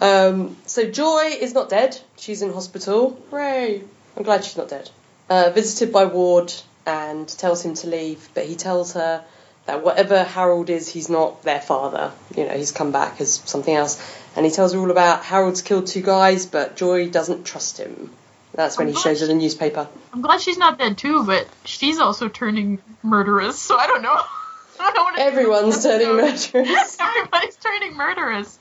[0.00, 1.98] Um, so Joy is not dead.
[2.16, 3.20] She's in hospital.
[3.30, 3.82] Hooray!
[4.16, 4.90] I'm glad she's not dead.
[5.28, 6.52] Uh, visited by Ward
[6.86, 9.24] and tells him to leave, but he tells her
[9.66, 12.12] that whatever Harold is, he's not their father.
[12.34, 14.02] You know, he's come back as something else.
[14.34, 18.10] And he tells her all about Harold's killed two guys, but Joy doesn't trust him.
[18.54, 19.86] That's when he shows her the newspaper.
[20.12, 24.20] I'm glad she's not dead too, but she's also turning murderous, so I don't know.
[24.80, 26.54] I don't wanna- Everyone's turning murderous.
[27.00, 28.58] Everybody's turning murderous.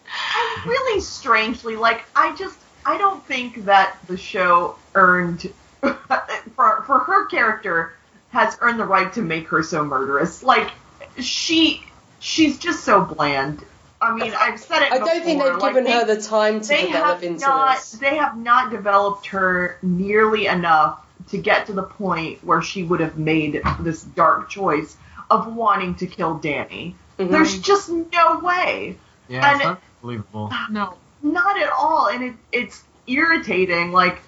[0.66, 5.52] really strangely, like I just I don't think that the show earned
[5.82, 7.94] for for her character
[8.32, 10.44] has earned the right to make her so murderous.
[10.44, 10.72] Like
[11.20, 11.84] she
[12.20, 13.64] she's just so bland.
[14.00, 14.92] I mean, I've said it.
[14.92, 17.78] I don't think they've like, given they- her the time to develop have into not
[17.78, 17.92] this.
[17.94, 23.00] they have not developed her nearly enough to get to the point where she would
[23.00, 24.96] have made this dark choice
[25.30, 26.96] of wanting to kill Danny.
[27.20, 27.32] Mhm.
[27.32, 28.98] There's just no way.
[29.28, 30.52] Yeah, it's And- not believable.
[30.70, 30.94] No.
[31.24, 33.92] Not at all, and it, it's irritating.
[33.92, 34.22] Like,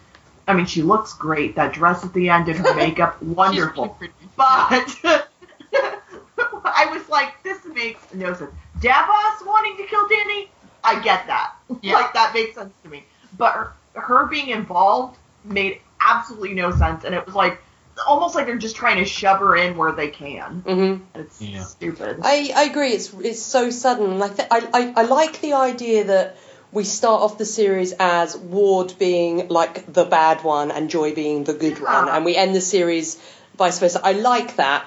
[0.47, 1.55] I mean, she looks great.
[1.55, 3.89] That dress at the end and her makeup, She's wonderful.
[3.89, 4.13] pretty.
[4.35, 4.97] But
[6.65, 8.51] I was like, this makes no sense.
[8.79, 10.49] Davos wanting to kill Danny,
[10.83, 11.53] I get that.
[11.81, 11.93] Yeah.
[11.95, 13.05] Like that makes sense to me.
[13.37, 17.61] But her, her being involved made absolutely no sense, and it was like
[18.07, 20.61] almost like they're just trying to shove her in where they can.
[20.65, 21.63] hmm It's Yeah.
[21.63, 22.19] stupid.
[22.23, 22.91] I, I agree.
[22.93, 24.19] It's it's so sudden.
[24.19, 26.37] Like th- I, I I like the idea that
[26.71, 31.43] we start off the series as Ward being like the bad one and Joy being
[31.43, 31.99] the good Yeah.
[32.05, 33.17] one, and we end the series
[33.57, 34.01] vice versa.
[34.03, 34.85] I like that,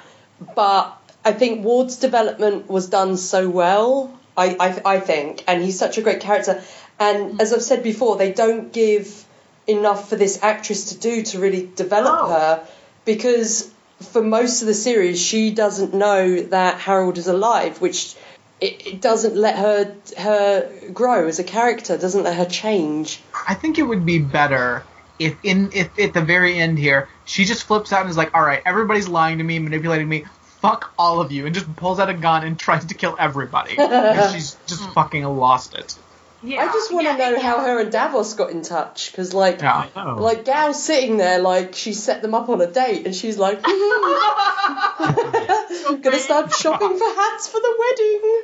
[0.55, 4.13] but I think Ward's development was done so well.
[4.37, 6.63] I I, I think, and he's such a great character.
[6.99, 9.25] And as I've said before, they don't give
[9.67, 12.29] enough for this actress to do to really develop No.
[12.35, 12.67] her
[13.05, 18.15] because for most of the series she doesn't know that Harold is alive, which
[18.61, 23.21] it, it doesn't let her her grow as a character, doesn't let her change.
[23.49, 24.85] I think it would be better
[25.19, 28.35] if in if at the very end here she just flips out and is like,
[28.35, 30.25] "All right, everybody's lying to me, manipulating me.
[30.61, 33.75] Fuck all of you," and just pulls out a gun and tries to kill everybody.
[34.33, 35.97] She's just fucking lost it.
[36.45, 37.41] Yeah, I just want to yeah, know yeah.
[37.41, 39.63] how her and Davos got in touch because like.
[39.63, 39.87] Yeah.
[39.95, 43.63] Like Gao's sitting there, like she set them up on a date, and she's like,
[43.65, 43.79] "Gonna
[46.19, 48.43] start shopping for hats for the wedding."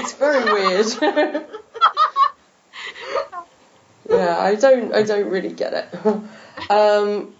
[0.00, 0.86] It's very weird.
[4.08, 5.88] yeah, I don't, I don't really get it.
[6.70, 7.34] um,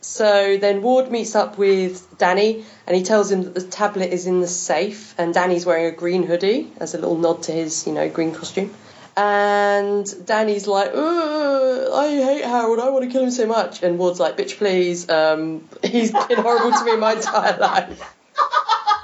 [0.00, 4.26] so then Ward meets up with Danny, and he tells him that the tablet is
[4.26, 7.86] in the safe, and Danny's wearing a green hoodie as a little nod to his,
[7.86, 8.72] you know, green costume.
[9.16, 12.80] And Danny's like, I hate Harold.
[12.80, 13.82] I want to kill him so much.
[13.82, 15.08] And Ward's like, bitch, please.
[15.08, 18.14] Um, he's been horrible to me my entire life.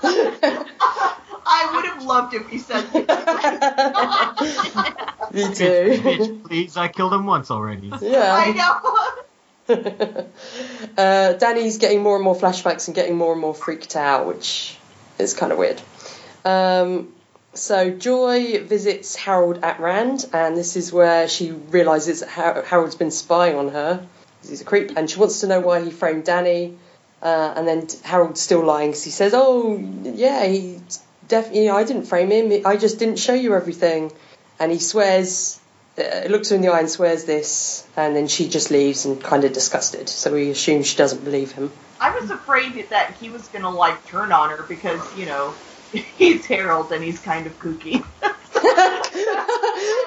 [1.53, 3.03] I would have loved if he said Me
[5.42, 6.01] bitch, too.
[6.03, 6.77] bitch, please.
[6.77, 7.92] I killed him once already.
[8.01, 8.35] yeah.
[8.35, 9.77] I know.
[10.99, 14.77] uh, Danny's getting more and more flashbacks and getting more and more freaked out, which
[15.18, 15.81] is kind of weird.
[16.44, 17.12] Um,
[17.54, 22.94] so Joy visits Harold at Rand, and this is where she realizes that Har- Harold's
[22.94, 24.06] been spying on her
[24.48, 26.76] he's a creep, and she wants to know why he framed Danny.
[27.22, 30.80] Uh, and then Harold's still lying because he says, "Oh, yeah, he
[31.28, 31.68] definitely.
[31.68, 32.66] I didn't frame him.
[32.66, 34.12] I just didn't show you everything."
[34.58, 35.60] And he swears,
[35.98, 39.22] uh, looks her in the eye and swears this, and then she just leaves and
[39.22, 40.08] kind of disgusted.
[40.08, 41.70] So we assume she doesn't believe him.
[42.00, 45.52] I was afraid that he was gonna like turn on her because you know
[46.18, 48.05] he's Harold and he's kind of kooky.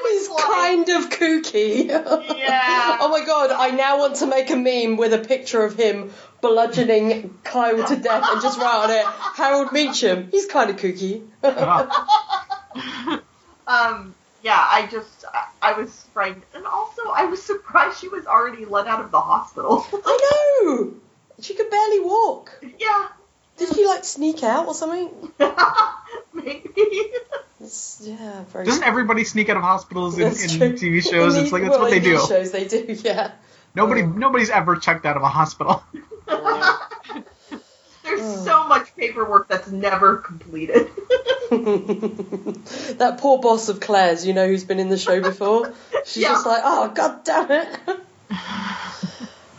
[0.03, 1.87] He's kind of kooky.
[1.87, 2.97] Yeah.
[2.99, 6.11] oh my god, I now want to make a meme with a picture of him
[6.41, 10.29] bludgeoning Kyle to death and just write on it, Harold Meachum.
[10.31, 11.23] He's kind of kooky.
[13.65, 14.13] Um.
[14.43, 14.59] Yeah.
[14.59, 18.87] I just I, I was frightened, and also I was surprised she was already let
[18.87, 19.85] out of the hospital.
[20.05, 20.93] I know!
[21.39, 22.61] She could barely walk.
[22.79, 23.07] yeah.
[23.65, 25.09] Did she like sneak out or something?
[26.33, 26.69] Maybe.
[27.61, 31.37] It's, yeah, very Doesn't everybody sneak out of hospitals in, in TV shows?
[31.37, 32.17] In It's like that's well, what they in do.
[32.27, 33.31] shows they do, yeah.
[33.73, 34.07] Nobody, oh.
[34.07, 35.81] nobody's ever checked out of a hospital.
[36.27, 38.43] There's Oh.
[38.43, 40.89] so much paperwork that's never completed.
[41.49, 45.73] that poor boss of Claire's, you know, who's been in the show before.
[46.05, 46.29] She's Yeah.
[46.33, 47.79] just like, oh, god damn it.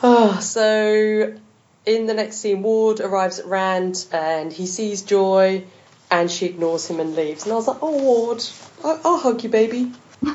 [0.02, 1.34] oh, so
[1.86, 5.64] in the next scene, Ward arrives at Rand and he sees Joy
[6.10, 7.44] and she ignores him and leaves.
[7.44, 8.42] And I was like, oh, Ward,
[8.84, 9.92] I- I'll hug you, baby.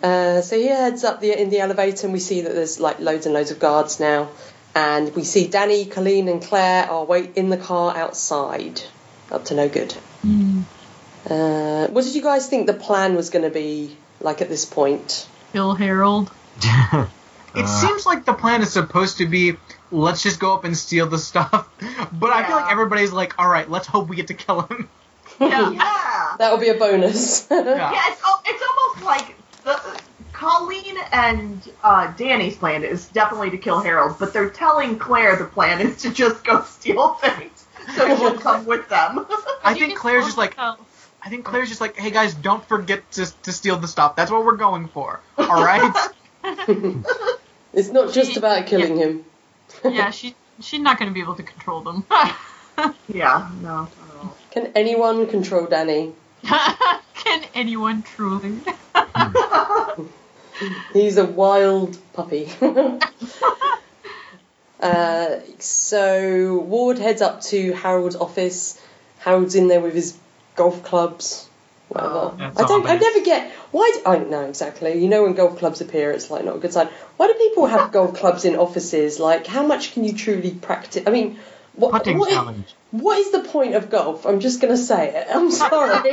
[0.00, 3.00] Uh, so he heads up the in the elevator, and we see that there's like
[3.00, 4.28] loads and loads of guards now,
[4.72, 8.80] and we see Danny, Colleen, and Claire are wait in the car outside,
[9.32, 9.90] up to no good.
[10.22, 10.60] Hmm.
[11.28, 14.64] Uh, what did you guys think the plan was going to be like at this
[14.64, 15.26] point?
[15.52, 16.30] Kill Harold.
[17.54, 19.56] It Uh, seems like the plan is supposed to be
[19.90, 21.68] let's just go up and steal the stuff,
[22.12, 24.88] but I feel like everybody's like, all right, let's hope we get to kill him.
[25.40, 25.70] Yeah.
[25.72, 26.34] Yeah.
[26.38, 27.46] That would be a bonus.
[27.50, 27.62] Yeah.
[27.64, 29.34] Yeah, it's, it's almost like
[29.64, 30.00] the
[30.32, 35.44] Colleen and uh, Danny's plan is definitely to kill Harold, but they're telling Claire the
[35.44, 39.26] plan is to just go steal things, so she'll come with them.
[39.64, 40.56] I think Claire's just like.
[40.58, 44.16] I think Claire's just like, hey guys, don't forget to to steal the stuff.
[44.16, 45.20] That's what we're going for.
[45.38, 45.92] All right.
[47.72, 49.24] it's not just She- about killing him.
[49.84, 52.04] yeah, she she's not going to be able to control them.
[53.08, 54.36] yeah, no, not at all.
[54.50, 56.12] Can anyone control Danny?
[56.44, 58.60] Can anyone truly?
[60.92, 62.50] He's a wild puppy.
[64.80, 68.80] uh, so Ward heads up to Harold's office.
[69.18, 70.16] Harold's in there with his
[70.56, 71.47] golf clubs.
[71.88, 72.14] Whatever.
[72.14, 72.34] Oh.
[72.38, 72.86] That's I don't.
[72.86, 73.90] I never get why.
[73.94, 75.00] Do, I know exactly.
[75.00, 76.88] You know when golf clubs appear, it's like not a good sign.
[77.16, 79.18] Why do people have golf clubs in offices?
[79.18, 81.04] Like, how much can you truly practice?
[81.06, 81.38] I mean,
[81.74, 82.74] what, Putting what is- challenge.
[82.90, 84.26] what is the point of golf?
[84.26, 85.26] I'm just going to say it.
[85.34, 86.12] I'm sorry.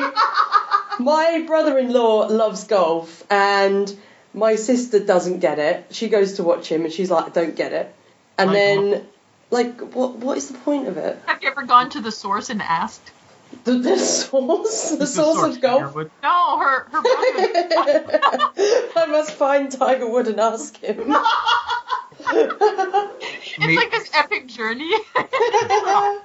[1.00, 3.94] my brother in law loves golf, and
[4.34, 5.88] my sister doesn't get it.
[5.92, 7.94] She goes to watch him, and she's like, I don't get it.
[8.38, 9.08] And Like then,
[9.52, 11.18] like, what what is the point of it?
[11.26, 13.12] Have you ever gone to the source and asked?
[13.74, 14.92] The, the source?
[14.92, 15.82] The It's source of golf?
[15.82, 16.12] Firewood.
[16.22, 18.20] No, her her brother.
[18.96, 21.00] I must find Tiger Wood and ask him.
[22.20, 24.92] it's Me- like this epic journey.
[25.26, 26.22] I,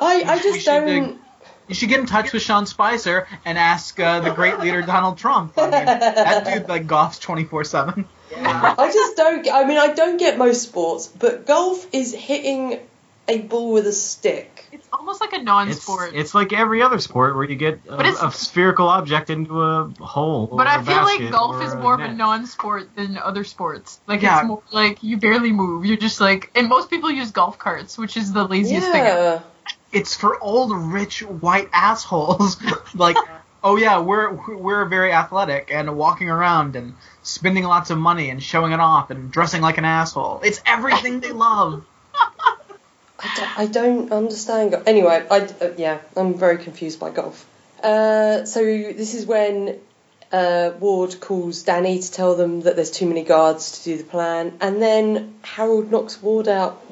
[0.00, 1.20] I just should, don't.
[1.68, 5.16] You should get in touch with Sean Spicer and ask uh, the great leader Donald
[5.16, 5.54] Trump.
[5.56, 8.04] I mean, that dude like golfs twenty four seven.
[8.36, 9.48] I just don't.
[9.48, 12.80] I mean, I don't get most sports, but golf is hitting
[13.26, 14.66] a ball with a stick.
[14.72, 16.12] it's almost like a non-sport.
[16.14, 20.46] it's like every other sport where you get a, a spherical object into a hole.
[20.48, 23.16] but or I a feel like golf or is a more of a non-sport than
[23.16, 24.00] other sports.
[24.06, 24.40] Like Yeah.
[24.40, 25.86] it's more like you barely move.
[25.86, 29.02] You're just like, and most people use golf carts, which is the laziest thing.
[29.02, 29.42] ever.
[29.92, 32.58] It's for old rich white assholes.
[32.94, 33.16] like,
[33.62, 38.42] oh yeah, we're we're very athletic and walking around and spending lots of money and
[38.42, 40.40] showing it off and dressing like an asshole.
[40.44, 41.84] It's everything they love.
[43.24, 44.86] I don't, I don't understand golf.
[44.86, 47.46] Anyway, I uh, yeah, I'm very confused by golf.
[47.82, 49.78] Uh, so this is when
[50.32, 54.04] uh, Ward calls Danny to tell them that there's too many guards to do the
[54.04, 56.84] plan, and then Harold knocks Ward out,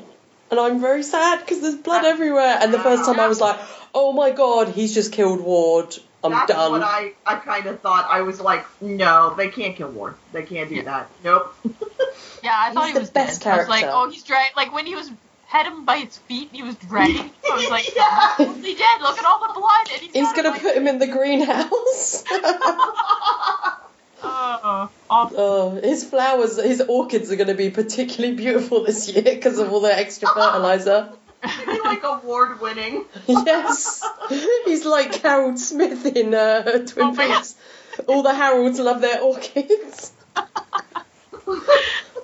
[0.50, 2.58] and I'm very sad because there's blood everywhere.
[2.60, 3.58] And the first time I was like,
[3.94, 5.94] oh my god, he's just killed Ward.
[6.24, 6.70] I'm That's done.
[6.70, 8.06] what I, I kind of thought.
[8.08, 10.14] I was like, no, they can't kill Ward.
[10.32, 11.10] They can't do that.
[11.24, 11.54] Nope.
[12.42, 13.54] Yeah, I thought He's he the was best dead.
[13.54, 14.56] I was like, oh, he's dragged.
[14.56, 15.10] Like when he was
[15.52, 17.30] had him by his feet, and he was dragging.
[17.50, 18.36] I was like, Yeah.
[18.38, 19.00] he's dead.
[19.02, 19.88] Look at all the blood.
[19.92, 22.24] And he's, He's gonna like, put him in the greenhouse.
[24.24, 25.36] Oh, awful.
[25.40, 29.80] oh, his flowers, his orchids are gonna be particularly beautiful this year because of all
[29.80, 31.12] the extra fertilizer.
[31.44, 33.04] He'd be like award winning.
[33.26, 34.08] yes,
[34.64, 37.16] he's like Harold Smith in uh, Twin Oh.
[37.16, 37.56] Peaks.
[38.06, 40.12] All the Harolds love their orchids.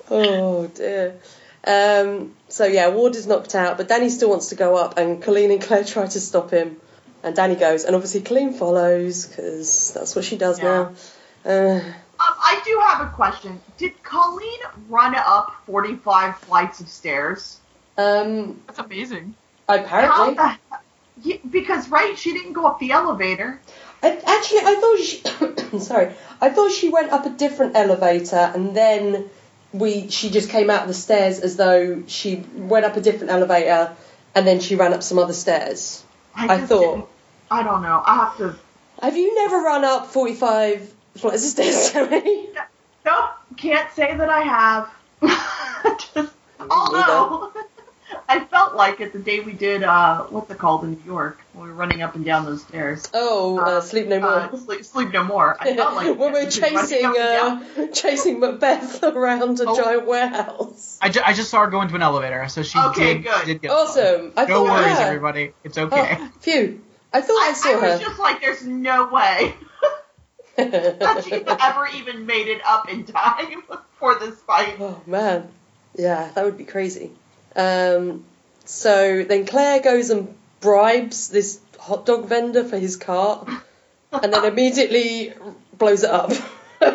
[0.09, 1.15] oh dear.
[1.67, 5.21] Um, so yeah, Ward is knocked out, but Danny still wants to go up, and
[5.21, 6.77] Colleen and Claire try to stop him,
[7.23, 10.65] and Danny goes, and obviously Colleen follows because that's what she does Yeah.
[11.45, 11.51] now.
[11.51, 11.79] Uh,
[12.21, 13.61] Um, I do have a question.
[13.77, 14.59] Did Colleen
[14.89, 17.59] run up 45 flights of stairs?
[17.97, 19.35] um, That's amazing.
[19.69, 20.35] How apparently,
[21.23, 23.59] the because right, she didn't go up the elevator.
[24.03, 25.79] I, actually, I thought she.
[25.79, 29.29] sorry, I thought she went up a different elevator, and then
[29.73, 33.31] we she just came out of the stairs as though she went up a different
[33.31, 33.95] elevator,
[34.35, 36.03] and then she ran up some other stairs.
[36.35, 37.05] I just thought- didn't-
[37.51, 38.03] I don't know.
[38.05, 38.55] I have to.
[39.01, 42.49] Have you never run up forty five flights of stairs, Sammy?
[43.05, 44.89] Nope, can't say that I have.
[46.13, 46.31] just,
[46.69, 47.51] although
[48.29, 51.39] I felt like it the day we did uh, what's it called in New York
[51.53, 53.09] when we were running up and down those stairs.
[53.13, 54.29] Oh, uh, sleep no more.
[54.29, 55.57] Uh, sleep, sleep no more.
[55.59, 59.75] I felt like when we're it, just running chasing uh, chasing Macbeth around a Oh.
[59.75, 60.99] giant warehouse.
[61.01, 63.45] I, ju- I just saw her go into an elevator, so she Okay, did, good.
[63.45, 64.31] did get Awesome.
[64.37, 65.05] I No worries, yeah.
[65.07, 65.53] everybody.
[65.63, 66.17] It's okay.
[66.19, 66.81] Oh, phew.
[67.11, 67.99] I thought I, I, saw I was her.
[68.05, 69.55] just like, there's no way
[70.55, 73.63] that she ever even made it up in time
[73.97, 74.75] for this fight.
[74.79, 75.47] Oh man,
[75.95, 77.11] yeah, that would be crazy.
[77.59, 78.25] Um,
[78.65, 83.49] so then Claire goes and bribes this hot dog vendor for his cart,
[84.11, 85.33] and then immediately
[85.77, 86.31] blows it up.
[86.81, 86.91] and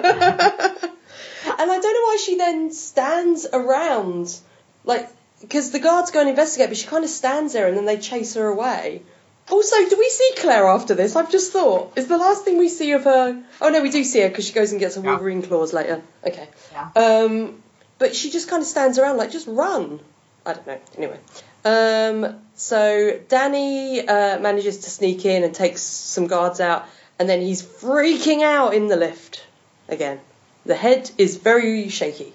[1.46, 4.36] I don't know why she then stands around,
[4.84, 5.08] like,
[5.40, 7.98] because the guards go and investigate, but she kind of stands there and then they
[7.98, 9.02] chase her away.
[9.50, 11.16] Also, do we see Claire after this?
[11.16, 11.92] I've just thought.
[11.96, 13.42] Is the last thing we see of her?
[13.60, 15.10] Oh no, we do see her because she goes and gets her Yeah.
[15.10, 16.02] Wolverine claws later.
[16.26, 16.48] Okay.
[16.72, 16.90] Yeah.
[16.96, 17.62] Um,
[17.98, 20.00] but she just kind of stands around like, just run.
[20.46, 20.78] I don't know.
[20.96, 21.18] Anyway.
[21.64, 26.86] Um, so Danny uh, manages to sneak in and takes some guards out,
[27.18, 29.44] and then he's freaking out in the lift
[29.88, 30.20] again.
[30.66, 32.32] The head is very shaky.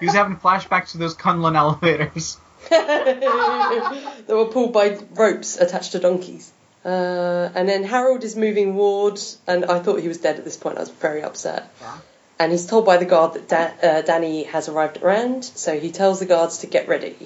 [0.00, 2.36] He was having flashbacks to those Kunlun elevators.
[2.68, 6.52] that were pulled by ropes attached to donkeys.
[6.84, 10.56] Uh, and then Harold is moving Ward, and I thought he was dead at this
[10.56, 10.76] point.
[10.76, 11.72] I was very upset.
[11.80, 11.98] Yeah.
[12.38, 15.78] And he's told by the guard that da- uh, Danny has arrived at Rand, so
[15.78, 17.16] he tells the guards to get ready.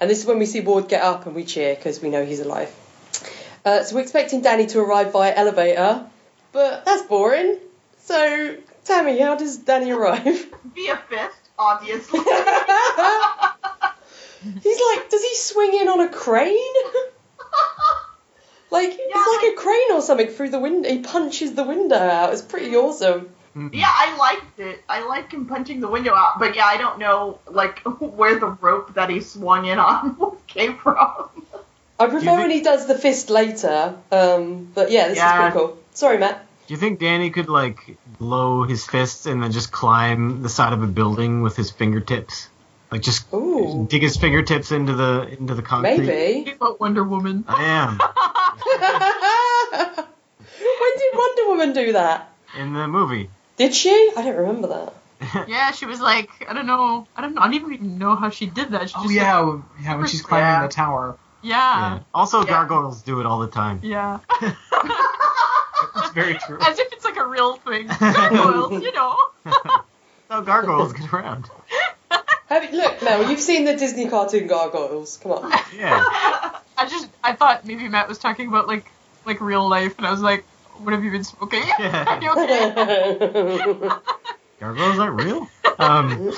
[0.00, 2.24] And this is when we see Ward get up and we cheer because we know
[2.24, 2.74] he's alive.
[3.64, 6.06] Uh, so we're expecting Danny to arrive via elevator,
[6.52, 7.58] but that's boring.
[8.00, 10.22] So, Tammy, how does Danny arrive?
[10.74, 12.20] Via fist, obviously.
[14.62, 16.56] He's like, does he swing in on a crane?
[18.68, 20.88] Like, it's like a crane or something through the window.
[20.88, 22.32] He punches the window out.
[22.32, 23.30] It's pretty awesome.
[23.72, 24.82] Yeah, I liked it.
[24.88, 28.48] I like him punching the window out, but yeah, I don't know like where the
[28.48, 31.30] rope that he swung in on came from.
[31.98, 33.94] I prefer think- when he does the fist later.
[34.12, 35.46] Um, but yeah, this Yeah.
[35.48, 35.78] is pretty cool.
[35.92, 36.44] Sorry, Matt.
[36.66, 40.74] Do you think Danny could like blow his fists and then just climb the side
[40.74, 42.50] of a building with his fingertips?
[42.90, 43.86] Like just Ooh.
[43.88, 45.98] dig his fingertips into the into the concrete.
[46.00, 46.50] Maybe.
[46.52, 47.44] About Wonder Woman.
[47.48, 47.98] I am
[50.58, 52.32] when did Wonder Woman do that?
[52.58, 53.28] in the movie.
[53.56, 54.10] Did she?
[54.16, 54.92] I don't remember that.
[55.48, 58.28] Yeah, she was like, I don't know, I don't know, I don't even know how
[58.30, 58.90] she did that.
[58.90, 60.66] She Oh just, yeah, yeah, when she's climbing Yeah.
[60.66, 61.16] the tower.
[61.42, 61.54] Yeah.
[61.94, 62.46] yeah, Also, Yeah.
[62.46, 63.80] gargoyles do it all the time.
[63.82, 64.18] yeah.
[65.98, 66.58] It's very true.
[66.60, 67.86] As if it's like a real thing.
[67.86, 69.16] Gargoyles, you know.
[70.30, 71.48] No, gargoyles get around.
[72.48, 75.16] Have you, look, Mel, you've seen the Disney cartoon Gargoyles.
[75.18, 75.50] Come on.
[75.76, 76.02] Yeah.
[76.78, 78.86] I just, I thought maybe Matt was talking about like,
[79.24, 80.44] like real life, and I was like,
[80.82, 81.62] what have you been smoking?
[81.78, 83.88] Are you okay?
[84.60, 85.48] Gargoyles aren't real.
[85.78, 86.32] Um,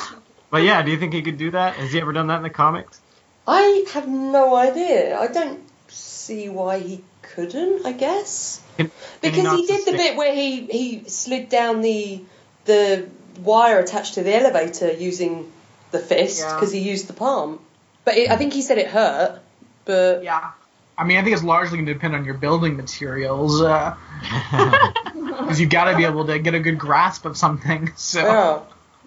[0.51, 1.75] but yeah, do you think he could do that?
[1.75, 3.01] Has he ever done that in the comics?
[3.47, 5.19] I have no idea.
[5.19, 7.87] I don't see why he couldn't.
[7.87, 11.81] I guess Can- can because not he did the bit where he he slid down
[11.81, 12.23] the
[12.65, 13.09] the
[13.41, 15.51] wire attached to the elevator using
[15.91, 16.55] the fist Yeah.
[16.55, 17.61] because he used the palm.
[18.05, 19.41] But it, I think he said it hurt.
[19.85, 20.51] But yeah.
[20.99, 23.97] I mean, I think it's largely going to depend on your building materials, uh,
[25.23, 27.93] because you've got to be able to get a good grasp of something.
[27.97, 28.61] So yeah,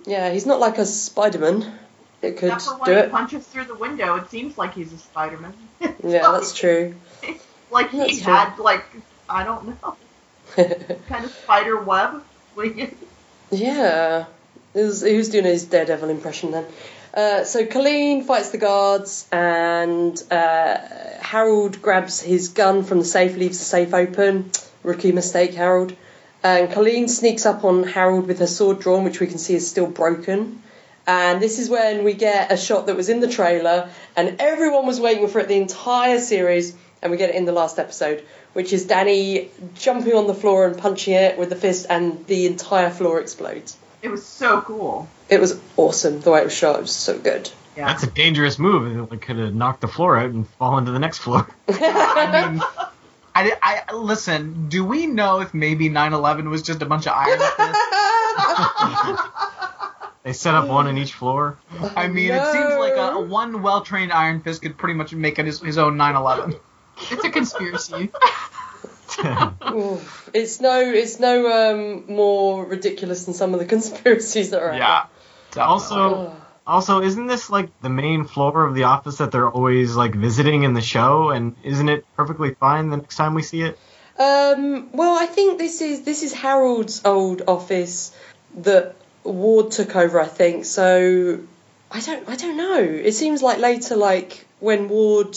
[0.06, 1.80] yeah, he's not like a Spider-Man.
[2.22, 3.12] It could Except for do when he it.
[3.12, 5.54] punches through the window, it seems like he's a Spider-Man.
[6.04, 6.96] Yeah, that's true.
[7.70, 8.34] like he true.
[8.34, 8.86] had like
[9.30, 9.96] I don't know
[10.56, 12.24] kind of spider web.
[13.52, 14.26] Yeah,
[14.74, 16.66] he was, he was doing his Daredevil impression then.
[17.14, 20.78] Uh, so Colleen fights the guards, and uh,
[21.20, 24.50] Harold grabs his gun from the safe, leaves the safe open.
[24.84, 25.96] Rookie mistake, Harold.
[26.44, 29.70] And Colleen sneaks up on Harold with her sword drawn, which we can see is
[29.70, 30.64] still broken.
[31.06, 34.86] And this is when we get a shot that was in the trailer, and everyone
[34.86, 38.24] was waiting for it the entire series, and we get it in the last episode,
[38.54, 42.46] which is Danny jumping on the floor and punching it with the fist, and the
[42.46, 43.76] entire floor explodes.
[44.02, 45.10] It was so cool.
[45.30, 46.78] It was awesome the way it was shot.
[46.78, 47.50] It was so good.
[47.76, 47.88] Yeah.
[47.88, 49.12] That's a dangerous move.
[49.14, 51.48] It could have knocked the floor out and fallen to the next floor.
[51.70, 52.62] I mean,
[53.34, 54.68] I, I listen.
[54.68, 59.22] Do we know if maybe 9/11 was just a bunch of iron fists?
[60.24, 61.58] They set up one in each floor.
[61.96, 65.40] I mean, it seems like a, a one well-trained iron fist could pretty much make
[65.40, 66.60] it his, his own 9/11.
[67.10, 68.12] It's a conspiracy.
[70.34, 75.10] It's no, it's no um, more ridiculous than some of the conspiracies that are out
[75.58, 76.28] Also.
[76.28, 76.42] Ugh.
[76.66, 80.64] also, isn't this like the main floor of the office that they're always like visiting
[80.64, 81.30] in the show?
[81.30, 83.78] And isn't it perfectly fine the next time we see it?
[84.18, 88.16] Um, well, I think this is this is Harold's old office
[88.58, 90.20] that Ward took over.
[90.20, 91.40] I think so.
[91.90, 92.30] I don't.
[92.30, 92.80] I don't know.
[92.80, 95.36] It seems like later, like when Ward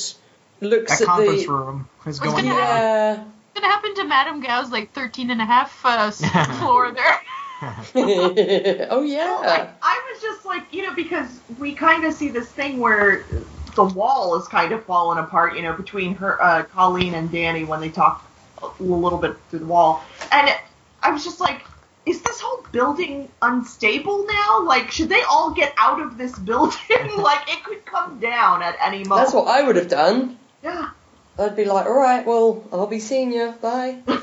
[0.61, 2.45] looks That at conference the room is going.
[2.47, 3.25] yeah.
[3.65, 6.11] What happened to Madame Gao's like 13 and a half uh,
[6.59, 7.23] floor there?
[8.91, 9.39] oh yeah.
[9.41, 13.25] Like, I was just like, you know, because we kind of see this thing where
[13.75, 17.65] the wall is kind of falling apart, you know, between her, uh, Colleen and Danny
[17.65, 18.31] when they talk
[18.63, 20.59] a little bit through the wall, and it,
[21.03, 21.65] I was just like,
[22.05, 24.63] is this whole building unstable now?
[24.63, 27.17] Like, should they all get out of this building?
[27.17, 29.25] like, it could come down at any moment.
[29.25, 30.39] That's what I would have done.
[30.63, 30.91] Yeah.
[31.39, 33.55] I'd be like, all right, well, I'll be seeing you.
[33.61, 33.99] Bye.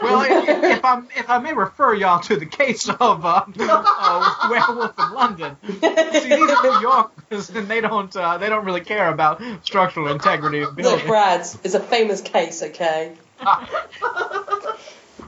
[0.00, 4.48] Well, if, if I if I may refer y'all to the case of uh, uh,
[4.48, 5.56] Werewolf in London.
[5.66, 10.08] See, these are New Yorkers, and they don't uh, they don't really care about structural
[10.08, 11.02] integrity of buildings.
[11.02, 11.08] Look.
[11.08, 13.14] Brad's is a famous case, okay?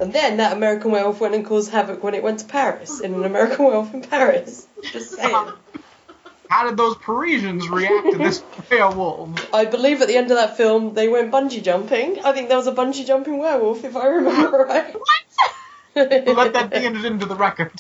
[0.01, 3.12] And then that American werewolf went and caused havoc when it went to Paris in
[3.12, 4.66] an American werewolf in Paris.
[4.93, 5.53] Just saying.
[6.51, 9.55] How did those Parisians react to this werewolf?
[9.55, 12.19] I believe at the end of that film they went bungee jumping.
[12.25, 14.93] I think there was a bungee jumping werewolf, if I remember right.
[14.93, 16.27] What?
[16.37, 17.73] Let that be entered into the record.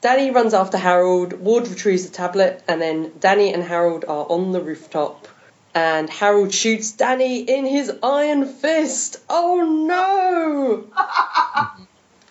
[0.00, 4.52] Danny runs after Harold, Ward retrieves the tablet, and then Danny and Harold are on
[4.52, 5.26] the rooftop.
[5.74, 9.16] And Harold shoots Danny in his iron fist.
[9.28, 9.56] Oh
[9.86, 10.84] no!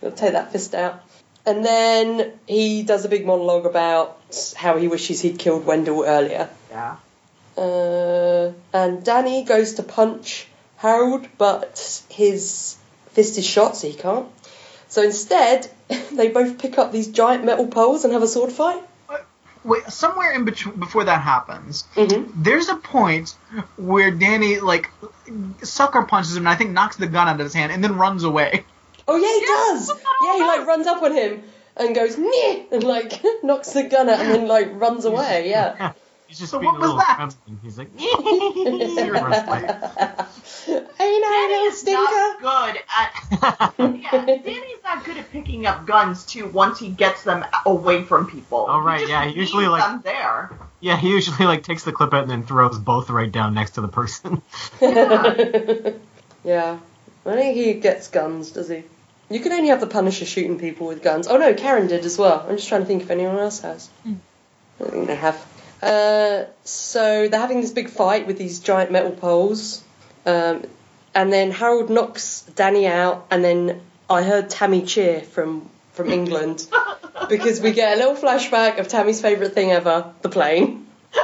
[0.01, 1.03] I'll take that fist out.
[1.45, 4.19] And then he does a big monologue about
[4.55, 6.49] how he wishes he'd killed Wendell earlier.
[6.69, 6.97] Yeah.
[7.57, 12.77] Uh, and Danny goes to punch Harold, but his
[13.11, 14.27] fist is shot, so he can't.
[14.87, 15.69] So instead,
[16.11, 18.83] they both pick up these giant metal poles and have a sword fight.
[19.63, 22.41] Wait, somewhere in between before that happens, Mm-hmm.
[22.41, 23.35] there's a point
[23.77, 24.89] where Danny like
[25.61, 27.95] sucker punches him and I think knocks the gun out of his hand and then
[27.97, 28.63] runs away.
[29.11, 29.87] Oh yeah, he Yeah, does.
[29.89, 31.43] what's that all Yeah, he like runs up on him
[31.77, 32.71] and goes Nyeh!
[32.71, 35.49] and like knocks the gun out and then like runs away.
[35.49, 35.93] Yeah.
[36.27, 37.15] He's just So being what a was little that?
[37.17, 37.59] trembling.
[37.61, 37.89] He's like,
[40.65, 42.41] Hey now, little Danny's not stinker.
[42.41, 43.73] good at.
[44.01, 46.47] Yeah, Danny's not good at picking up guns too.
[46.47, 48.65] Once he gets them away from people.
[48.69, 50.51] Oh, right, He just yeah, he usually, like- them there.
[50.79, 53.71] yeah, he usually like takes the clip out and then throws both right down next
[53.71, 54.41] to the person.
[54.81, 55.91] yeah.
[56.45, 56.79] yeah.
[57.25, 58.83] I think he gets guns, does he?
[59.31, 61.27] You can only have the Punisher shooting people with guns.
[61.27, 62.45] Oh no, Karen did as well.
[62.47, 63.89] I'm just trying to think if anyone else has.
[64.05, 65.45] I think they have.
[65.81, 69.83] Uh, so they're having this big fight with these giant metal poles.
[70.25, 70.65] Um,
[71.15, 76.67] and then Harold knocks Danny out, and then I heard Tammy cheer from, from England
[77.29, 80.87] because we get a little flashback of Tammy's favourite thing ever the plane.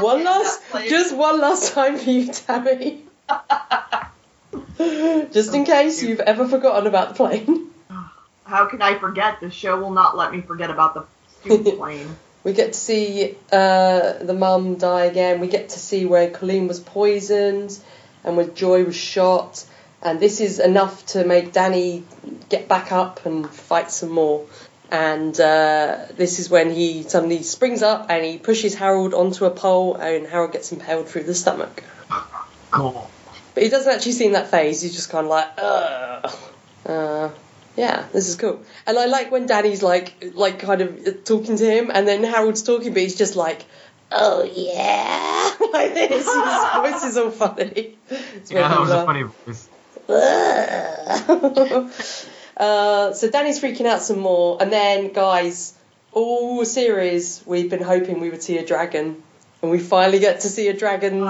[0.00, 3.04] One last, just one last time for you, Tammy.
[5.32, 7.70] just in case you've ever forgotten about the plane.
[8.44, 9.40] How can I forget?
[9.40, 11.04] The show will not let me forget about the
[11.40, 12.16] stupid plane.
[12.44, 15.40] We get to see uh, the mum die again.
[15.40, 17.78] We get to see where Colleen was poisoned
[18.24, 19.64] and where Joy was shot.
[20.02, 22.02] And this is enough to make Danny
[22.48, 24.46] get back up and fight some more.
[24.90, 29.50] And uh, this is when he suddenly springs up and he pushes Harold onto a
[29.50, 31.82] pole, and Harold gets impaled through the stomach.
[32.70, 33.10] cool.
[33.54, 34.82] But he doesn't actually seem that phase.
[34.82, 36.38] He's just kind of like, ugh.
[36.86, 37.30] Uh,
[37.76, 38.62] yeah, this is cool.
[38.86, 42.62] And I like when Danny's like, like kind of talking to him, and then Harold's
[42.62, 43.64] talking, but he's just like,
[44.10, 46.10] oh yeah, like this.
[46.10, 46.26] His
[46.74, 47.96] voice is all funny.
[48.34, 49.68] It's Yeah, that was a funny voice.
[52.56, 55.74] uh, so Danny's freaking out some more, and then guys,
[56.12, 59.22] all series we've been hoping we would see a dragon,
[59.62, 61.22] and we finally get to see a dragon's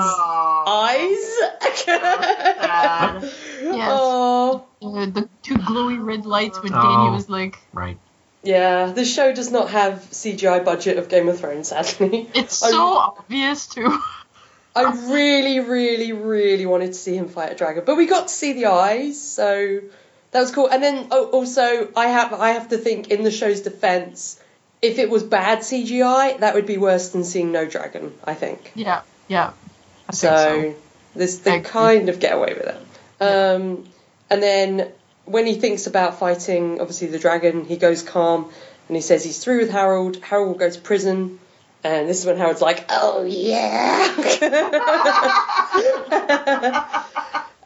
[0.66, 1.32] eyes.
[1.76, 3.30] sad.
[3.62, 3.88] Yes.
[3.92, 6.82] Oh, Uh, the two glowy red lights when Oh.
[6.82, 7.96] Danny was like, Right.
[8.42, 8.86] yeah.
[8.86, 12.28] This show does not have CGI budget of Game of Thrones, sadly.
[12.34, 13.96] it's I- so obvious too.
[14.74, 18.34] I really, really, really wanted to see him fight a dragon, but we got to
[18.34, 19.80] see the eyes, so
[20.32, 20.66] that was cool.
[20.68, 24.40] And then oh, also, I have I have to think in the show's defense,
[24.80, 28.14] if it was bad CGI, that would be worse than seeing no dragon.
[28.24, 28.72] I think.
[28.74, 29.52] yeah, yeah.
[30.12, 30.74] So, so.
[31.14, 33.22] this they kind of get away with it.
[33.22, 33.84] Um,
[34.30, 34.92] and then
[35.24, 38.50] when he thinks about fighting, obviously the dragon, he goes calm
[38.88, 40.16] and he says he's through with Harold.
[40.22, 41.38] Harold will go to prison.
[41.84, 44.14] And this is when Harold's like, oh yeah.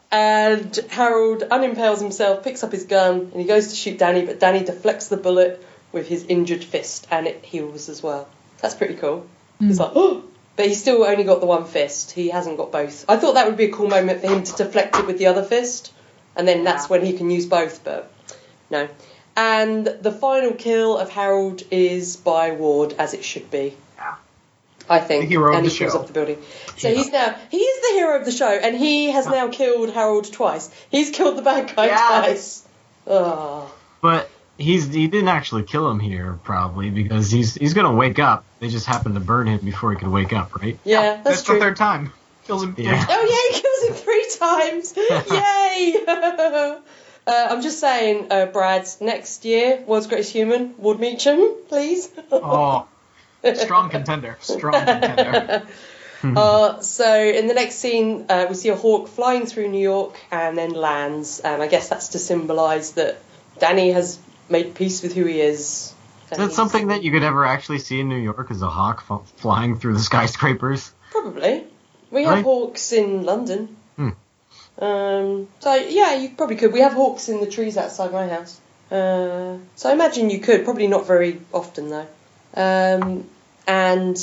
[0.11, 4.39] and Harold unimpales himself, picks up his gun, and he goes to shoot Danny, but
[4.39, 8.27] Danny deflects the bullet with his injured fist and it heals as well.
[8.61, 9.27] That's pretty cool.
[9.59, 10.23] He's like, oh!
[10.57, 12.11] But he's still only got the one fist.
[12.11, 13.05] He hasn't got both.
[13.07, 15.27] I thought that would be a cool moment for him to deflect it with the
[15.27, 15.93] other fist,
[16.35, 18.11] and then that's when he can use both, but
[18.69, 18.89] no.
[19.35, 23.77] And the final kill of Harold is by Ward, as it should be.
[23.97, 24.15] Yeah.
[24.89, 25.25] I think.
[25.25, 25.99] The hero of and the he falls show.
[25.99, 26.41] off the building.
[26.75, 26.95] So Yeah.
[26.95, 30.33] he's now he is the hero of the show, and he has now killed Harold
[30.33, 30.71] twice.
[30.89, 32.07] He's killed the bad guy Yes.
[32.25, 32.63] twice.
[33.05, 33.71] Oh.
[34.01, 34.27] But
[34.57, 38.45] he's he didn't actually kill him here, probably because he's he's gonna wake up.
[38.59, 40.77] They just happened to burn him before he could wake up, right?
[40.83, 41.55] Yeah, that's, That's true.
[41.55, 42.11] the third time.
[42.45, 42.75] Kills him.
[42.77, 43.05] Yeah.
[43.09, 44.93] Oh yeah, he kills him three times.
[45.31, 46.77] Yay!
[47.27, 52.09] Uh, I'm just saying, uh, Brad, next year, World's Greatest Human, Ward Meachum, please.
[52.31, 52.87] Oh,
[53.53, 54.37] strong contender.
[54.39, 55.67] Strong contender.
[56.23, 60.17] Uh, so in the next scene, uh, we see a hawk flying through New York
[60.31, 63.17] and then lands, and I guess that's to symbolise that
[63.59, 64.19] Danny has
[64.49, 65.93] made peace with who he is.
[66.31, 69.03] and That's something that you could ever actually see in New York is a hawk
[69.09, 70.91] f- flying through the skyscrapers.
[71.11, 71.65] Probably.
[72.11, 72.43] We have Right.
[72.43, 73.75] hawks in London.
[73.97, 74.09] Hmm.
[74.79, 76.71] Um, so yeah, you probably could.
[76.71, 78.59] We have hawks in the trees outside my house.
[78.91, 80.63] Uh, so I imagine you could.
[80.63, 82.07] Probably not very often though.
[82.53, 83.25] Um,
[83.67, 84.17] and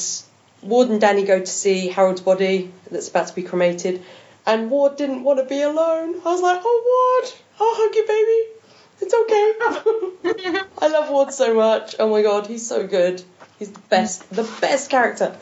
[0.62, 4.02] Ward and Danny go to see Harold's body that's about to be cremated.
[4.46, 6.14] And Ward didn't want to be alone.
[6.24, 8.53] I was like, oh Ward, I'll hug you, baby.
[9.00, 10.60] It's okay.
[10.78, 11.96] I love Ward so much.
[11.98, 13.22] Oh my god, he's so good.
[13.58, 15.36] He's the best, the best character.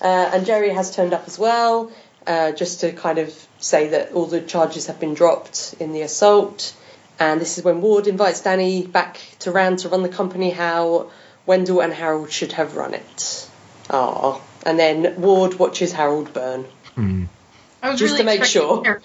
[0.00, 1.92] Uh, and Jeri has turned up as well,
[2.26, 6.02] uh, just to kind of say that all the charges have been dropped in the
[6.02, 6.74] assault.
[7.20, 11.10] And this is when Ward invites Danny back to Rand to run the company how
[11.46, 13.48] Wendell and Harold should have run it.
[13.90, 14.40] Ah.
[14.64, 16.64] And then Ward watches Harold burn.
[16.94, 17.24] Hmm.
[17.82, 19.02] I was Just really to make expecting sure.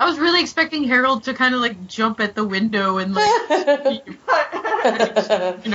[0.00, 3.14] Har- I was really expecting Harold to kind of like jump at the window and
[3.14, 3.50] like
[5.64, 5.70] you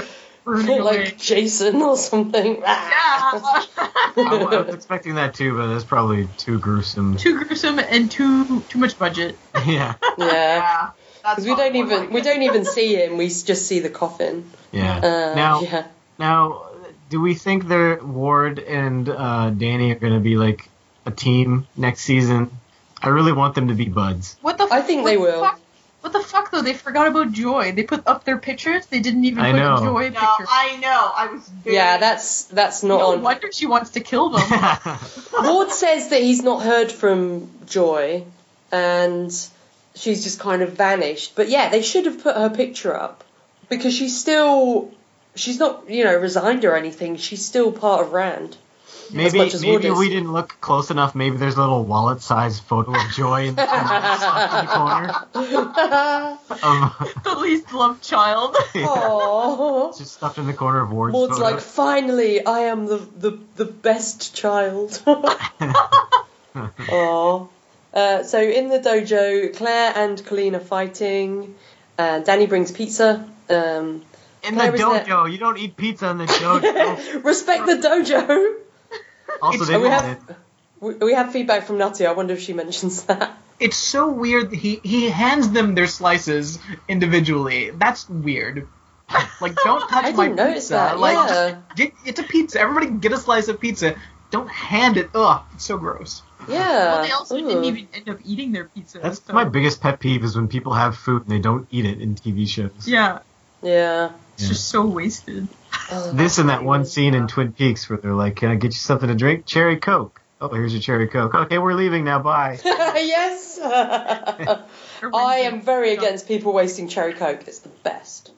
[0.45, 2.61] know like Jason or something.
[2.65, 3.67] Ah.
[4.17, 4.23] Yeah.
[4.23, 7.17] I, I was expecting that too, but that's probably too gruesome.
[7.17, 9.37] too gruesome and too too much budget.
[9.67, 10.19] yeah, Yeah.
[10.27, 10.89] yeah.
[11.21, 13.17] Because we don't even like we don't even see him.
[13.17, 14.49] We just see the coffin.
[14.71, 14.97] yeah.
[14.99, 15.87] Uh, now, yeah.
[16.17, 16.67] now,
[17.09, 20.69] do we think that Ward and uh, Danny are going to be like
[21.05, 22.51] a team next season?
[23.01, 24.37] I really want them to be buds.
[24.41, 24.67] What the?
[24.71, 25.41] I think what they the will.
[25.41, 25.59] Fuck?
[26.01, 26.61] What the fuck though?
[26.61, 27.71] They forgot about Joy.
[27.71, 28.85] They put up their pictures.
[28.85, 29.75] They didn't even I put know.
[29.75, 30.45] a Joy No, picture.
[30.47, 31.11] I know.
[31.15, 31.75] I was very.
[31.75, 33.21] Yeah, that's that's not no on.
[33.23, 34.47] wonder she wants to kill them.
[35.33, 38.23] Ward says that he's not heard from Joy,
[38.71, 39.31] and
[39.95, 41.35] she's just kind of vanished.
[41.35, 43.23] But yeah, they should have put her picture up
[43.67, 44.91] because she's still
[45.35, 47.15] she's not you know resigned or anything.
[47.17, 48.57] She's still part of Rand.
[49.11, 51.15] Maybe much as maybe we didn't look close enough.
[51.15, 56.39] Maybe there's a little wallet-sized photo of Joy in the, in the corner.
[56.63, 56.93] Um,
[57.23, 58.55] the least loved child.
[58.73, 59.97] Aww.
[59.97, 61.43] just stuffed in the corner of Ward's Ward's photo.
[61.43, 64.91] like, finally, I am the the, the best child.
[66.55, 67.49] Aww.
[67.93, 71.55] Uh, so in the dojo, Claire and Colleen are fighting.
[71.97, 73.29] Uh, Danny brings pizza.
[73.49, 74.03] Um,
[74.43, 77.23] in the Claire was there- dojo, you don't eat pizza in the dojo.
[77.23, 78.55] respect the dojo.
[79.41, 80.35] Also, It's- they we want have it.
[80.79, 82.05] we, we have feedback from Nutty.
[82.05, 83.37] I wonder if she mentions that.
[83.59, 84.51] It's so weird.
[84.53, 86.59] He he hands them their slices
[86.89, 87.71] individually.
[87.71, 88.67] That's weird.
[89.39, 90.73] Like, don't touch I my didn't pizza.
[90.73, 91.57] that, Like, yeah.
[91.75, 92.59] get it's a pizza.
[92.59, 93.95] Everybody get a slice of pizza.
[94.31, 95.09] Don't hand it.
[95.13, 96.21] Ugh, it's so gross.
[96.49, 96.57] Yeah.
[96.93, 97.47] well, they also Ooh.
[97.47, 98.99] didn't even end up eating their pizza.
[98.99, 101.85] That's so- my biggest pet peeve is when people have food and they don't eat
[101.85, 102.87] it in TV shows.
[102.87, 103.19] Yeah,
[103.61, 104.09] Yeah.
[104.35, 104.49] It's Yeah.
[104.49, 105.47] just so wasted.
[105.91, 108.67] Oh, This and that one scene in Twin Peaks where they're like, "Can I get
[108.67, 109.45] you something to drink?
[109.45, 111.33] Cherry Coke." Oh, here's your cherry Coke.
[111.33, 112.19] Okay, we're leaving now.
[112.19, 112.59] Bye.
[112.65, 113.57] yes.
[113.63, 117.47] I am very against people wasting cherry coke.
[117.47, 118.31] It's the best.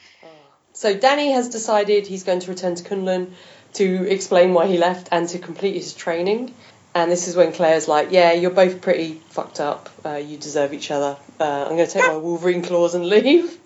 [0.72, 3.32] so Danny has decided he's going to return to Kunlun
[3.74, 6.54] to explain why he left and to complete his training.
[6.94, 9.90] And this is when Claire's like, "Yeah, you're both pretty fucked up.
[10.04, 11.16] Uh, you deserve each other.
[11.38, 13.58] Uh, I'm going to take my Wolverine claws and leave."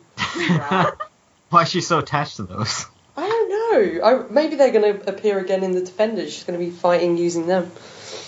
[1.52, 2.86] Why is she so attached to those?
[3.16, 4.04] I don't know.
[4.04, 6.32] I, maybe they're going to appear again in the Defenders.
[6.32, 7.70] She's going to be fighting using them.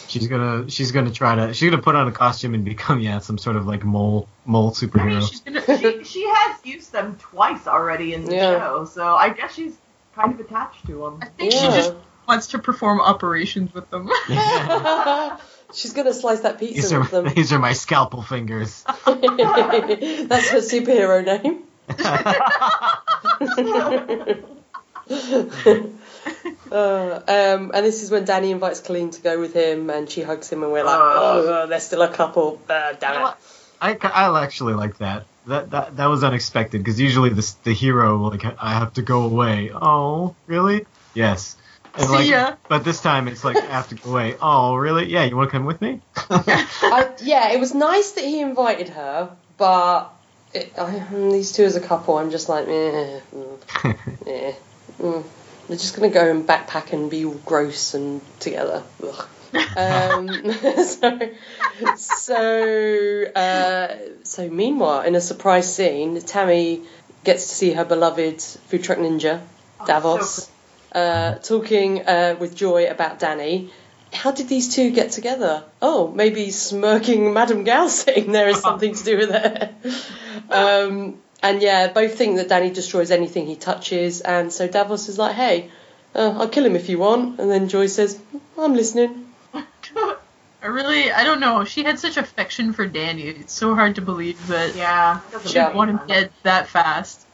[0.06, 3.18] She's gonna she's gonna try to she's gonna put on a costume and become yeah
[3.18, 5.00] some sort of like mole mole superhero.
[5.00, 5.30] I mean, superhero.
[5.30, 5.78] she's gonna.
[5.78, 8.58] she, she has used them twice already in the Yeah.
[8.58, 9.74] show, so I guess she's
[10.14, 11.18] kind of attached to them.
[11.22, 11.94] I think she just
[12.28, 14.10] wants to perform operations with them.
[15.74, 17.28] She's going to slice that pizza these with them.
[17.34, 18.84] these are my scalpel fingers.
[18.84, 21.64] That's her superhero name.
[26.72, 30.22] Uh, um, and this is when Danny invites Colleen to go with him, and she
[30.22, 31.02] hugs him, and we're like, Uh.
[31.02, 32.60] oh, they're still a couple.
[32.68, 33.34] Uh, damn it.
[33.80, 35.26] I, I actually like that.
[35.46, 39.24] That that that was unexpected because usually the the hero like I have to go
[39.24, 39.70] away.
[39.74, 40.86] Oh really?
[41.12, 41.56] Yes.
[41.94, 42.56] And See like, ya.
[42.66, 44.36] But this time it's like I have to go away.
[44.40, 45.04] Oh really?
[45.12, 45.24] Yeah.
[45.24, 46.00] You want to come with me?
[46.16, 50.13] I, yeah, it was nice that he invited her, but
[50.54, 53.58] it, I, mm, these two as a couple, I'm just like, eh, mm,
[54.26, 54.54] eh,
[55.00, 55.24] mm.
[55.68, 58.82] They're just gonna go and backpack and be all gross and together.
[59.02, 59.28] Ugh.
[59.76, 60.52] um,
[60.84, 61.20] so,
[61.96, 66.82] so, uh, so meanwhile, in a surprise scene, Tammy
[67.24, 69.40] gets to see her beloved food truck ninja,
[69.80, 70.50] Oh, Davos,
[70.92, 73.70] so uh, talking uh, with Joy about Danny.
[74.14, 75.64] How did these two get together?
[75.82, 79.72] Oh, maybe smirking Madame Gao sitting there is something to do with it.
[80.50, 85.18] um, and yeah, both think that Danny destroys anything he touches, and so Davos is
[85.18, 85.70] like, hey,
[86.14, 87.40] uh, I'll kill him if you want.
[87.40, 88.18] And then Joy says,
[88.58, 89.32] I'm listening.
[89.54, 91.64] I really, I don't know.
[91.64, 93.24] She had such affection for Danny.
[93.24, 95.20] It's so hard to believe that Yeah.
[95.42, 95.66] she'd Yeah.
[95.66, 97.26] make want him dead that fast.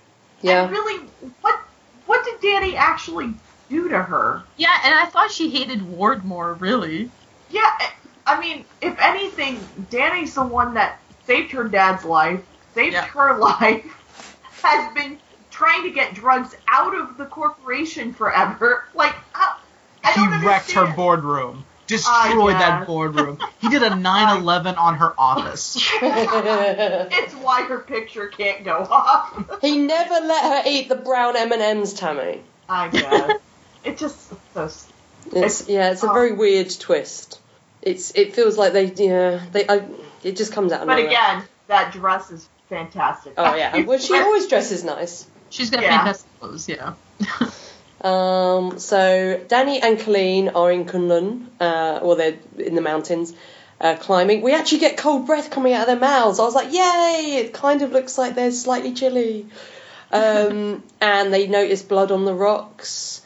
[0.43, 0.65] Yeah.
[0.65, 0.99] And really,
[1.43, 1.61] what
[2.07, 3.35] what did Danny actually
[3.71, 4.43] do to her?
[4.57, 7.09] Yeah, and I thought she hated Ward more, really.
[7.51, 7.87] Yeah, eh,
[8.27, 12.41] I mean, if anything, Danny's the one that saved her dad's life,
[12.75, 13.05] saved Yeah.
[13.07, 13.85] her life,
[14.63, 15.19] has been
[15.51, 18.85] trying to get drugs out of the corporation forever.
[18.95, 19.55] Like, I,
[20.05, 21.65] I he don't wrecked her boardroom.
[21.87, 23.39] Destroyed that boardroom.
[23.61, 25.77] He did a 9/11 on her office.
[26.03, 29.61] It's why her picture can't go off.
[29.61, 32.43] he never let her eat the brown M&Ms, Tammy.
[32.69, 33.41] I guess.
[33.85, 34.17] It just
[34.55, 34.65] so.
[34.65, 34.89] s-
[35.33, 36.13] It's yeah, it's a Oh.
[36.13, 37.39] very weird twist.
[37.83, 39.83] It's it feels like they yeah they I,
[40.23, 41.09] it just comes out of But nowhere.
[41.09, 43.35] again, that dress is fantastic.
[43.37, 45.27] Oh yeah, well she always dresses nice.
[45.51, 45.97] She's got Yeah.
[45.99, 46.95] fantastic clothes, yeah.
[48.03, 53.35] Um, so Danny and Colleen are in Kunlun, uh, well they're in the mountains,
[53.79, 54.41] uh, climbing.
[54.41, 56.41] We actually get cold breath coming out of their mouths.
[56.41, 57.37] I was like, yay!
[57.45, 59.49] It kind of looks like they're slightly chilly.
[60.13, 63.21] Um, and they notice blood on the rocks,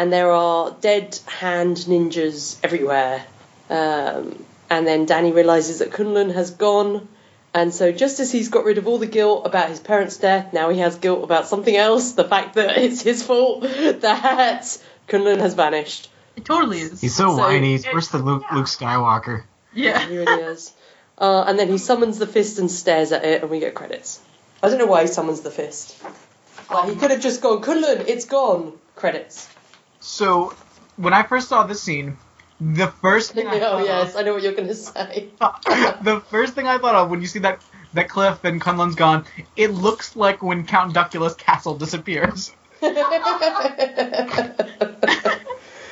[0.00, 3.22] and there are dead hand ninjas everywhere.
[3.68, 7.08] Um, and then Danny realizes that Kunlun has gone.
[7.52, 10.52] And so, just as he's got rid of all the guilt about his parents' death,
[10.52, 13.62] now he has guilt about something else the fact that it's his fault
[14.08, 14.78] that
[15.08, 16.08] Kunlun has vanished.
[16.36, 17.00] It totally is.
[17.00, 17.72] He's so, So- whiny.
[17.72, 18.56] He's worse than Luke, Yeah.
[18.56, 19.42] Luke Skywalker.
[19.74, 20.06] yeah.
[20.06, 20.72] He really is.
[21.18, 24.20] Uh, and then he summons the fist and stares at it, and we get credits.
[24.62, 25.96] I don't know why he summons the fist.
[26.72, 28.72] Like, he could have just gone, Kunlun, it's gone.
[28.96, 29.48] Credits.
[30.00, 30.54] So,
[30.96, 32.16] when I first saw this scene,
[32.60, 35.28] the first thing oh, I oh, thought yes, I know what you're going to say.
[35.40, 35.54] of,
[36.04, 37.60] the first thing I thought of when you see that
[37.92, 39.24] that cliff and Kunlun's gone,
[39.56, 42.52] it looks like when Count Duckula's castle disappears.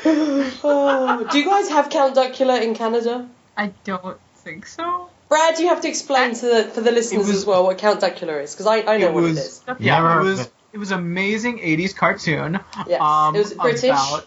[0.05, 3.29] oh, do you guys have Count Duckula in Canada?
[3.57, 5.11] I don't think so.
[5.29, 8.01] Brad, you have to explain to the, for the listeners was- as well what Count
[8.01, 9.63] Duckula is, because I, I know It what was- it is.
[9.81, 10.77] Yeah, it was of it.
[10.77, 12.61] it was amazing '80s cartoon.
[12.87, 13.85] Yes, um, it was British.
[13.85, 14.27] About,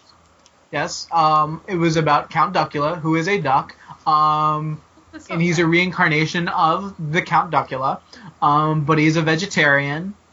[0.70, 3.76] yes, um, it was about Count Duckula, who is a duck.
[4.06, 4.80] Um,
[5.12, 8.00] That's and he's a reincarnation of the Count Duckula,
[8.40, 10.14] um, but he's a vegetarian.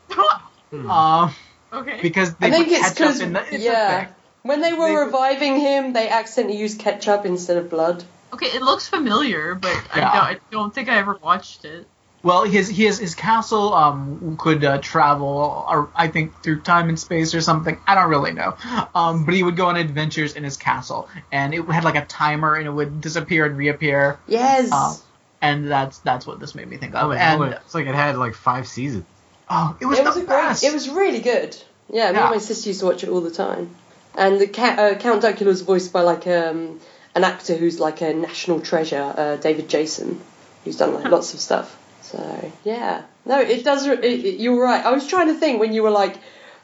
[0.72, 1.34] Um,
[1.74, 2.00] okay.
[2.02, 4.10] because they I think put it's ketchup because in the it's yeah,
[4.44, 8.04] when they were They- reviving him, they accidentally used ketchup instead of blood.
[8.34, 10.12] Okay, it looks familiar, but Yeah.
[10.12, 11.88] I, don't, I don't think I ever watched it.
[12.22, 17.00] Well, his his his castle um could uh, travel, or I think through time and
[17.00, 17.78] space or something.
[17.88, 18.58] I don't really know.
[18.94, 22.06] Um, but he would go on adventures in his castle, and it had like a
[22.06, 24.20] timer, and it would disappear and reappear.
[24.28, 24.72] Yes.
[24.72, 24.96] Um,
[25.42, 27.08] and that's that's what this made me think of.
[27.08, 29.06] Oh, it, and oh, it's like it had like five seasons.
[29.50, 30.62] oh, it was it was the a great.
[30.64, 31.56] It was really good.
[31.90, 32.26] Yeah, me Yeah.
[32.26, 33.74] and my sister used to watch it all the time.
[34.18, 36.82] And the ca- uh, Count Duckula was voiced by like um,
[37.16, 40.20] an actor who's like a national treasure, uh, David Jason,
[40.66, 41.78] who's done like lots of stuff.
[42.12, 43.86] So yeah, no, it does.
[43.86, 44.84] It, it, you're right.
[44.84, 46.18] I was trying to think when you were like,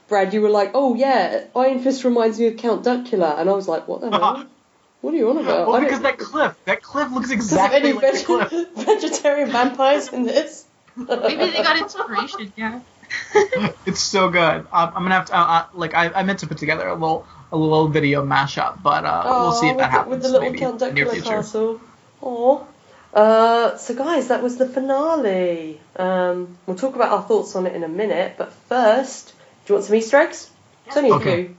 [0.07, 3.53] Brad, you were like, oh yeah, Iron Fist reminds me of Count Duckula, and I
[3.53, 4.45] was like, what the hell?
[5.01, 5.67] What are you on about?
[5.67, 8.17] well, I because that cliff, that cliff looks Does it have exactly any like the
[8.17, 8.69] veg- cliff.
[8.87, 10.65] vegetarian vampires in this?
[10.95, 12.79] Maybe they got inspiration, yeah.
[13.85, 14.41] It's so good.
[14.41, 16.95] Um, I'm gonna have to uh, uh, like I, I meant to put together a
[16.95, 20.21] little a little video mashup, but uh, we'll see if with that the, happens with
[20.23, 21.29] the little maybe Count in the near Duckula future.
[21.29, 21.81] castle.
[22.21, 22.63] Aw.
[23.15, 25.79] Uh, so guys, that was the finale.
[25.95, 29.27] Um, we'll talk about our thoughts on it in a minute, but first,
[29.65, 30.49] do you want some Easter eggs?
[30.85, 31.43] It's only a Okay.
[31.45, 31.55] few.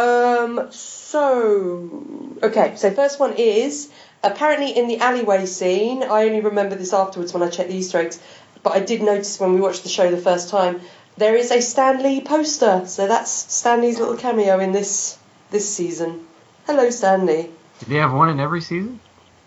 [0.00, 2.04] Um, so
[2.42, 3.90] okay, so first one is
[4.22, 6.02] apparently in the alleyway scene.
[6.02, 8.18] I only remember this afterwards when I checked the Easter eggs,
[8.62, 10.80] but I did notice when we watched the show the first time
[11.18, 12.84] there is a Stan Lee poster.
[12.86, 15.18] So that's Stan Lee's little cameo in this
[15.50, 16.26] this season.
[16.66, 17.50] Hello, Stan Lee.
[17.80, 19.00] Did they have one in every season?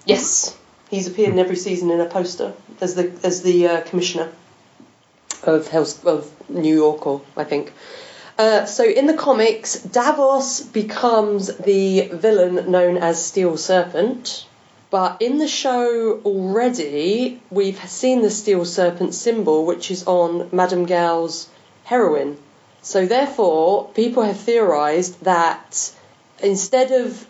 [0.05, 0.55] Yes,
[0.89, 4.29] he's appeared in every season in a poster as the as the uh, commissioner
[5.43, 7.73] of Hell's, of New York, or I think.
[8.37, 14.45] Uh, so in the comics, Davos becomes the villain known as Steel Serpent.
[14.89, 20.85] But in the show already, we've seen the Steel Serpent symbol, which is on Madame
[20.85, 21.47] Gao's
[21.83, 22.37] heroin.
[22.81, 25.91] So therefore, people have theorised that
[26.39, 27.25] instead of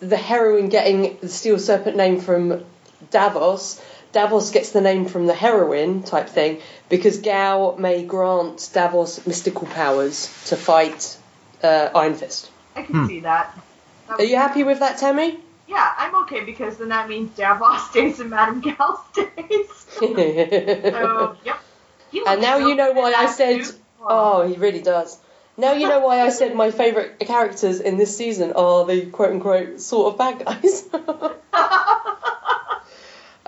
[0.00, 2.64] the heroin getting the Steel Serpent name from
[3.10, 3.80] Davos,
[4.12, 9.66] Davos gets the name from the heroin type thing because Gao may grant Davos mystical
[9.66, 11.16] powers to fight
[11.62, 12.50] uh, Iron Fist.
[12.74, 13.06] I can Hmm.
[13.06, 13.56] see that.
[14.08, 15.38] That Are you happy with that, Tammy?
[15.68, 19.86] yeah, I'm okay because then that means Davos stays and Madame Gao stays.
[19.98, 21.58] So, yep.
[22.26, 23.78] And now you know why I said- suit.
[24.00, 25.18] oh, he really does.
[25.58, 29.30] Now you know why I said my favourite characters in this season are the quote
[29.30, 30.88] unquote sort of bad guys.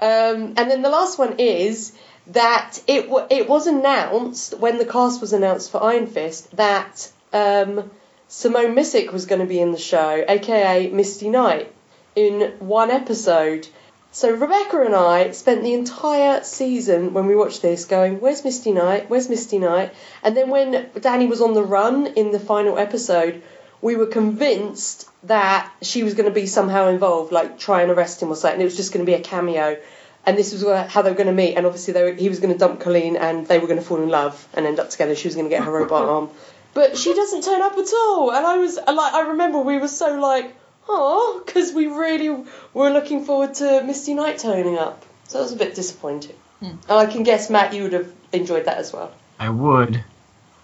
[0.00, 1.92] Um, and then the last one is
[2.28, 7.11] that it w- it was announced when the cast was announced for Iron Fist that
[7.32, 7.90] um,
[8.28, 11.72] Simone Missick was going to be in the show, aka Misty Knight,
[12.14, 13.66] in one episode.
[14.11, 18.72] So Rebecca and I spent the entire season when we watched this going, "Where's Misty
[18.72, 19.09] Knight?
[19.11, 19.92] Where's Misty Knight?"
[20.22, 23.42] And then when Danny was on the run in the final episode,
[23.82, 28.22] we were convinced that she was going to be somehow involved, like try and arrest
[28.22, 28.61] him or something.
[28.61, 29.76] It was just going to be a cameo,
[30.24, 31.54] and this was where- how they were going to meet.
[31.56, 33.84] And obviously, they were, he was going to dump Colleen, and they were going to
[33.84, 35.14] fall in love and end up together.
[35.14, 36.30] She was going to get her robot arm,
[36.74, 38.32] but she doesn't turn up at all.
[38.32, 40.54] And I was like, I remember we were so like,
[40.89, 45.05] oh, because we really were looking forward to Misty Knight turning up.
[45.28, 46.36] So it was a bit disappointing.
[46.61, 49.12] And I can guess Matt, you would have enjoyed that as well.
[49.39, 50.03] I would,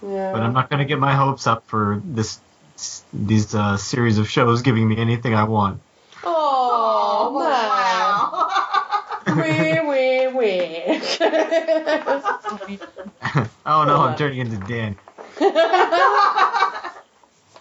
[0.03, 0.33] Yeah.
[0.33, 2.41] but I'm not going to get my hopes up for this
[3.13, 5.81] these uh, series of shows giving me anything I want.
[6.25, 8.49] Oh, wow.
[9.37, 9.37] Matt.
[9.37, 10.83] wee, wee, wee.
[13.65, 14.97] oh no, I'm turning into Dan.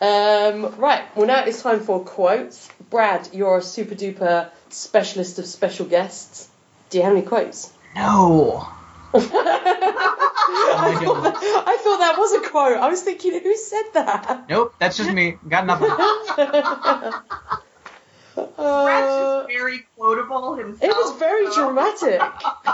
[0.04, 2.70] um, right, well, now it's time for quotes.
[2.90, 6.50] Brad, you're a super duper specialist of special guests.
[6.90, 7.72] Do you have any quotes?
[7.96, 8.68] No.
[9.16, 9.20] I,
[10.76, 11.36] I thought that,
[11.68, 12.78] I thought that was a quote.
[12.78, 14.46] I was thinking, who said that?
[14.50, 15.38] Nope, that's just me.
[15.48, 15.90] Got nothing.
[18.36, 20.84] Brad's Uh, just very quotable himself.
[20.84, 22.20] it was very so- dramatic.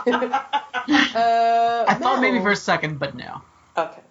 [1.16, 3.42] uh, I thought maybe for a second, but no.
[3.78, 4.02] Okay.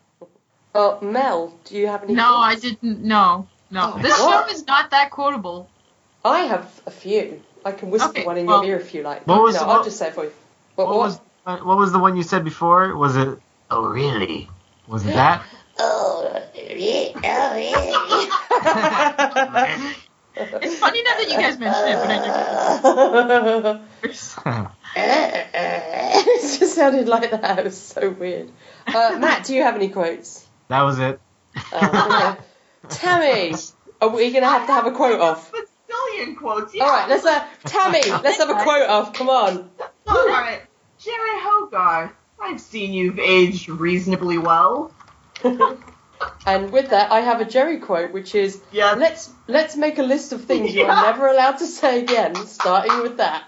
[0.78, 2.14] Uh, Mel, do you have any?
[2.14, 3.02] No, I didn't.
[3.02, 3.94] No, no.
[3.96, 4.46] Oh, this what?
[4.48, 5.68] show is not that quotable.
[6.24, 7.42] I have a few.
[7.64, 9.26] I can whisper Okay, one in well- your ear if you like.
[9.26, 10.32] What was no, the I'll one- just say it for you.
[10.76, 11.04] What, What what?
[11.06, 12.96] was uh, what was the one you said before?
[12.96, 13.28] Was it?
[13.70, 14.48] Oh really?
[14.86, 15.42] Was it that?
[15.80, 16.26] Oh,
[16.56, 17.54] yeah, oh,
[20.60, 22.80] It's funny now that you guys mentioned it, but I yeah.
[23.28, 23.80] never.
[24.96, 27.60] it just sounded like that.
[27.60, 28.50] It was so weird.
[28.88, 30.47] Uh, Matt, do you have any quotes?
[30.68, 31.20] That was it.
[31.72, 32.42] Uh, okay.
[32.88, 33.54] Tammy,
[34.00, 35.52] are we going to have to have a quote off?
[35.52, 36.74] Bazillion quotes.
[36.74, 36.84] Yeah.
[36.84, 39.12] All right, let's uh, Tammy, let's have a quote off.
[39.14, 39.70] Come on.
[40.06, 40.60] All right.
[41.00, 44.92] Jeri Hogarth, I've seen you've aged reasonably well.
[46.46, 48.94] And with that, I have a Jeri quote, which is Yeah.
[48.94, 53.02] let's let's make a list of things you are never allowed to say again, starting
[53.02, 53.44] with that.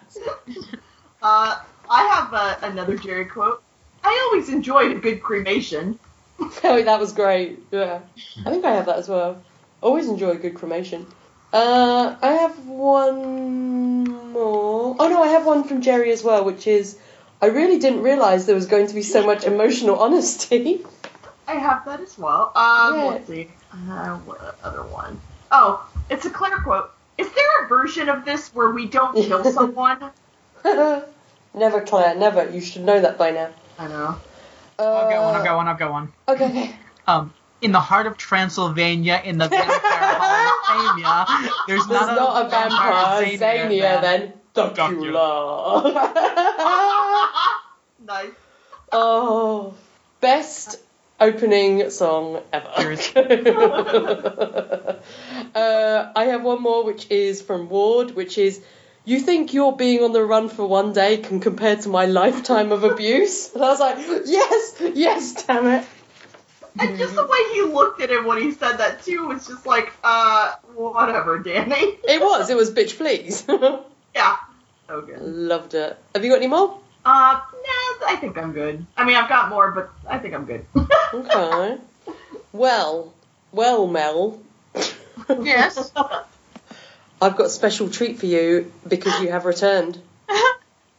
[1.20, 1.58] Uh,
[1.90, 3.60] I have uh, another Jeri quote.
[4.04, 5.98] I always enjoyed a good cremation.
[6.64, 7.58] Oh, that was great.
[7.70, 8.00] Yeah,
[8.44, 9.42] I think I have that as well.
[9.80, 11.06] Always enjoy a good cremation.
[11.52, 14.96] Uh, I have one more.
[14.98, 16.98] Oh no, I have one from Jeri as well, which is
[17.42, 20.84] I really didn't realise there was going to be so much emotional honesty.
[21.48, 22.52] I have that as well.
[22.54, 23.04] Um, Yeah.
[23.12, 23.50] let's see.
[23.72, 25.20] Uh, what other one?
[25.50, 26.90] Oh, it's a Claire quote.
[27.18, 30.10] Is there a version of this where we don't kill someone?
[31.54, 32.48] never, Claire, never.
[32.50, 33.50] You should know that by now.
[33.78, 34.20] I know.
[34.80, 35.34] Uh, I'll get one.
[35.34, 35.68] I'll get one.
[35.68, 36.10] I'll get one.
[36.28, 36.74] Okay, okay.
[37.06, 43.26] Um, in the heart of Transylvania, in the vampire Hall there's, There's not, a vampire.
[43.26, 44.32] Zania, Zania, then.
[44.54, 45.82] Dracula.
[48.02, 48.30] Nice.
[48.92, 49.74] oh,
[50.20, 50.80] best
[51.20, 52.66] opening song ever.
[55.54, 58.62] uh, I have one more, which is from Ward, which is.
[59.04, 62.70] You think your being on the run for one day can compare to my lifetime
[62.70, 63.52] of abuse?
[63.54, 65.86] And I was like, yes, yes, damn it.
[66.78, 69.66] And just the way he looked at him when he said that too was just
[69.66, 71.98] like, uh, whatever, Danny.
[72.04, 73.46] It was, it was bitch, please.
[74.14, 74.36] Yeah.
[74.88, 75.20] So good.
[75.20, 75.96] Loved it.
[76.16, 76.80] Have you got any more?
[77.04, 78.84] Uh, nah, I think I'm good.
[78.96, 80.66] I mean, I've got more, but I think I'm good.
[81.14, 81.78] Okay.
[82.52, 83.14] Well,
[83.52, 84.40] well, Mel.
[85.40, 85.92] Yes.
[87.22, 90.00] I've got a special treat for you because you have returned.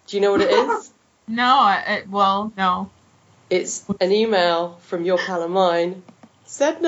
[0.07, 0.91] Do you know what it is?
[1.27, 2.89] no, I, well, no.
[3.49, 6.03] It's an email from your pal of mine,
[6.45, 6.83] Sedna.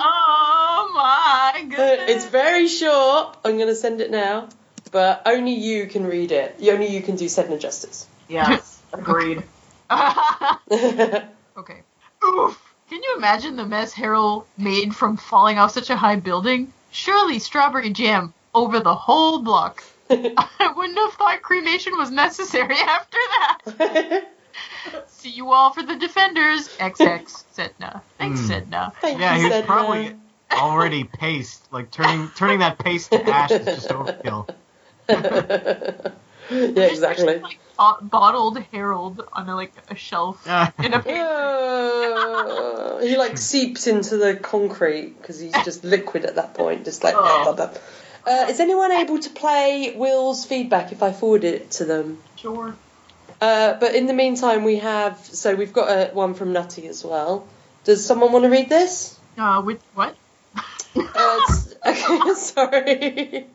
[0.00, 2.08] Oh my uh, goodness.
[2.08, 3.36] It's very short.
[3.44, 4.48] I'm going to send it now,
[4.90, 6.56] but only you can read it.
[6.62, 8.06] Only you can do Sedna justice.
[8.28, 9.42] yes, agreed.
[9.90, 11.82] okay.
[12.24, 12.62] Oof.
[12.88, 16.72] Can you imagine the mess Harold made from falling off such a high building?
[16.90, 19.84] Surely strawberry jam over the whole block.
[20.10, 24.28] I wouldn't have thought cremation was necessary after that.
[25.08, 26.68] See you all for the defenders.
[26.78, 28.00] XX Sedna.
[28.18, 28.50] Thanks, Hmm.
[28.50, 28.94] Sedna.
[28.96, 29.66] Thank Yeah, you, he was Sedna.
[29.66, 30.14] probably
[30.52, 31.66] already paste.
[31.72, 34.48] Like turning turning that paste to ash is just overkill.
[35.08, 37.26] yeah, exactly.
[37.26, 41.14] picture, Like, bo- bottled Harold on a, like a shelf in a pantry.
[41.18, 47.02] Uh, he like seeps into the concrete because he's just liquid at that point, just
[47.04, 47.14] like.
[47.18, 47.52] Oh.
[47.54, 47.80] blah, blah.
[48.26, 52.18] Uh, is anyone able to play Will's feedback if I forward it to them?
[52.36, 52.74] Sure.
[53.40, 57.04] Uh, but in the meantime, we have so we've got uh, one from Nutty as
[57.04, 57.46] well.
[57.84, 59.16] Does someone want to read this?
[59.38, 60.16] Uh, with what?
[60.56, 60.60] Uh,
[60.96, 63.46] it's- okay, sorry.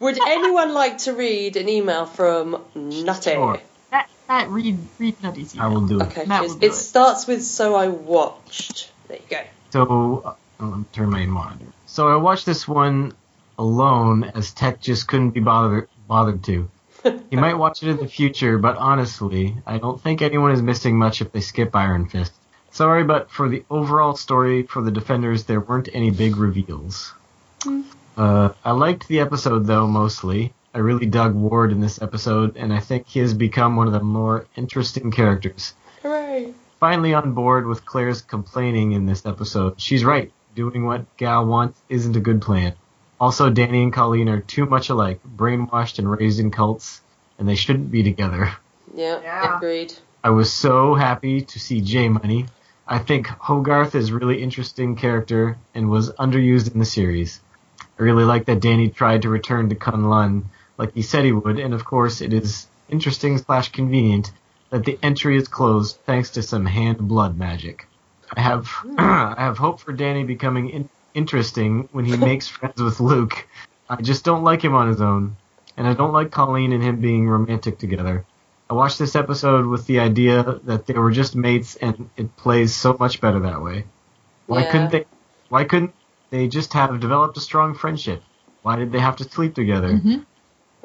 [0.00, 3.32] Would anyone like to read an email from Nutty?
[3.32, 3.60] Sure.
[3.90, 5.66] Matt, Matt, read read Nutty's email.
[5.66, 6.06] I will do it.
[6.06, 6.74] Okay, Matt will do it it.
[6.74, 9.40] starts with "So I watched." There you go.
[9.70, 11.66] So, uh, let me turn my monitor.
[11.86, 13.12] So I watched this one
[13.58, 16.70] alone as Tech just couldn't be bothered bothered to.
[17.30, 20.98] He might watch it in the future, but honestly, I don't think anyone is missing
[20.98, 22.32] much if they skip Iron Fist.
[22.72, 27.12] Sorry, but for the overall story for the Defenders, there weren't any big reveals.
[28.16, 30.52] Uh, I liked the episode though mostly.
[30.74, 33.92] I really dug Ward in this episode, and I think he has become one of
[33.92, 36.52] the more interesting characters Hooray!
[36.78, 39.80] finally on board with Claire's complaining in this episode.
[39.80, 40.32] She's right.
[40.54, 42.74] Doing what Gao wants isn't a good plan.
[43.20, 47.00] Also, Danny and Colleen are too much alike, brainwashed and raised in cults,
[47.38, 48.52] and they shouldn't be together.
[48.94, 49.56] Yeah, Yeah.
[49.56, 49.92] agreed.
[50.22, 52.46] I was so happy to see J Money.
[52.86, 57.40] I think Hogarth is a really interesting character and was underused in the series.
[57.98, 60.44] I really like that Danny tried to return to Kunlun
[60.78, 64.30] like he said he would, and of course it is interesting slash convenient
[64.70, 67.86] that the entry is closed thanks to some hand blood magic.
[68.36, 73.00] I have I have hope for Danny becoming in- interesting when he makes friends with
[73.00, 73.46] Luke.
[73.88, 75.36] I just don't like him on his own,
[75.76, 78.24] and I don't like Colleen and him being romantic together.
[78.70, 82.74] I watched this episode with the idea that they were just mates, and it plays
[82.74, 83.86] so much better that way.
[84.46, 84.70] Why Yeah.
[84.72, 85.06] couldn't they?
[85.48, 85.94] Why couldn't
[86.30, 88.22] they just have developed a strong friendship?
[88.62, 89.88] Why did they have to sleep together?
[89.88, 90.26] Mhm.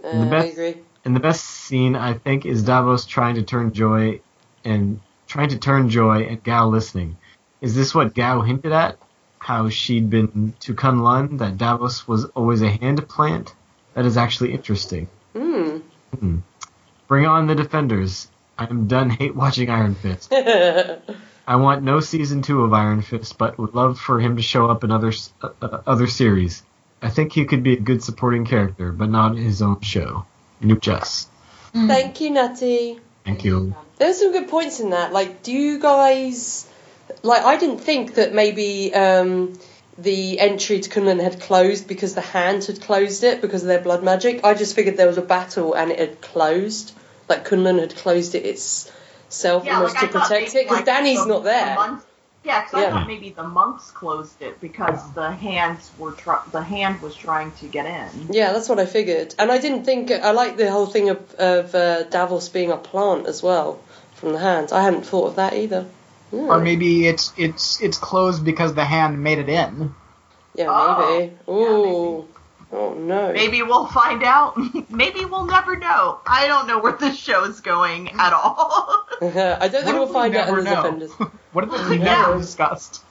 [0.03, 0.77] Uh, The I agree.
[1.05, 4.21] And the best scene, I think, is Davos trying to turn Joy
[4.63, 7.17] and trying to turn Joy and Gao listening.
[7.61, 8.97] Is this what Gao hinted at?
[9.43, 13.53] How she'd been to Kunlun, that Davos was always a hand plant?
[13.93, 15.09] That is actually interesting.
[15.33, 15.79] Hmm.
[16.17, 16.37] Hmm.
[17.09, 18.29] Bring on the defenders.
[18.57, 20.33] I'm done hate watching Iron Fist.
[21.45, 24.69] I want no season two of Iron Fist, but would love for him to show
[24.69, 26.63] up in other uh, uh, other series.
[27.01, 30.25] I think he could be a good supporting character, but not in his own show.
[30.61, 31.27] Nuke Jess.
[31.73, 32.97] Thank you, Nutty.
[33.25, 33.75] Thank you.
[33.97, 35.11] There's some good points in that.
[35.11, 36.65] Like, do you guys
[37.21, 37.43] like?
[37.43, 39.57] I didn't think that maybe um,
[39.97, 43.81] the entry to Kunlun had closed because the hand had closed it because of their
[43.81, 44.43] blood magic.
[44.43, 46.93] I just figured there was a battle and it had closed.
[47.29, 51.19] Like Kunlun had closed it itself Yeah, almost like to protect it because like, Danny's
[51.19, 51.75] the- not the there.
[51.75, 52.05] monks-
[52.43, 52.87] yeah, because Yeah.
[52.87, 57.15] I thought maybe the monks closed it because the hands were try- the hand was
[57.15, 58.27] trying to get in.
[58.31, 59.33] Yeah, that's what I figured.
[59.39, 62.75] And I didn't think I like the whole thing of, of uh, Davos being a
[62.77, 63.79] plant as well
[64.15, 64.73] from the hands.
[64.73, 65.85] I hadn't thought of that either.
[66.33, 66.49] Hmm.
[66.49, 69.93] Or maybe it's it's it's closed because the hand made it in.
[70.55, 71.19] Yeah, Oh.
[71.19, 71.33] maybe.
[71.47, 72.27] Ooh.
[72.71, 73.31] Oh no.
[73.33, 74.57] Maybe we'll find out.
[74.89, 76.19] maybe we'll never know.
[76.25, 79.05] I don't know where this show is going at all.
[79.21, 80.75] I don't think What we'll if we find out in the know?
[80.83, 81.11] Defenders.
[81.51, 82.03] what if we Yeah.
[82.03, 83.03] never discussed?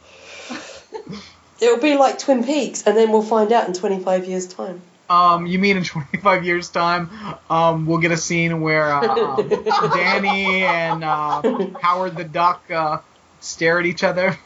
[1.61, 4.83] It'll be like Twin Peaks, and then we'll find out in 25 years' time.
[5.09, 7.09] Um, you mean in 25 years' time,
[7.49, 9.07] um, we'll get a scene where uh,
[9.37, 9.49] um,
[9.95, 11.41] Danny and uh,
[11.81, 12.99] Howard the Duck uh,
[13.43, 14.39] stare at each other,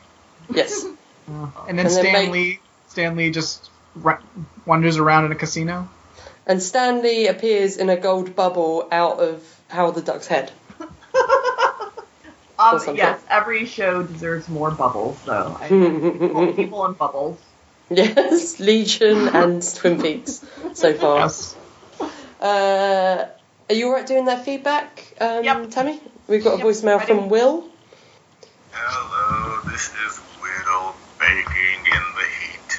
[0.53, 0.85] Yes.
[1.29, 4.19] and then And then make- Stan Lee Stanley just ra-
[4.65, 5.89] wanders around in a casino.
[6.47, 10.51] And Stan Lee appears in a gold bubble out of Howard the Duck's head.
[12.59, 15.59] Um, yes, every show deserves more bubbles, though.
[15.61, 15.69] I
[16.19, 17.39] people, people in bubbles.
[17.91, 20.43] yes, Legion and Twin Peaks
[20.73, 21.19] so far.
[21.19, 21.55] Yes.
[22.41, 23.27] Uh,
[23.69, 25.71] are you alright doing that feedback, um, Yep.
[25.71, 26.01] Tammy?
[26.29, 27.07] We've got a Yep, voicemail ready.
[27.13, 27.69] from Will.
[28.77, 32.71] Hello, this is Widow baking in the heat.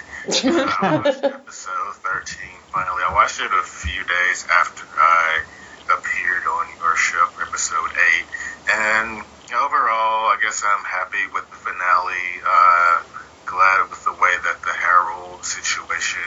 [0.78, 2.38] I watched episode 13
[2.70, 3.02] finally.
[3.02, 5.42] I watched it a few days after I
[5.90, 8.30] appeared on your show, episode 8.
[8.78, 12.30] And overall, I guess I'm happy with the finale.
[12.46, 13.02] Uh,
[13.50, 16.22] glad with the way that the Harold situation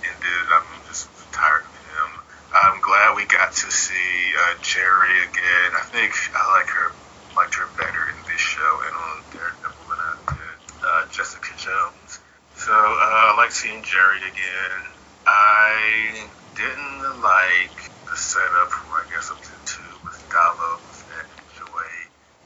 [0.00, 0.44] ended.
[0.48, 2.10] I'm just tired of him.
[2.56, 5.70] I'm glad we got to see uh, Jeri again.
[5.76, 6.88] I think I like her,
[7.36, 7.99] liked her better
[8.40, 12.20] this show and on Daredevil and I did uh, Jessica Jones.
[12.56, 14.80] So uh, I like seeing Jeri again.
[15.26, 16.24] I
[16.56, 17.76] didn't like
[18.08, 21.88] the setup who I guess up to two with Davos and Joy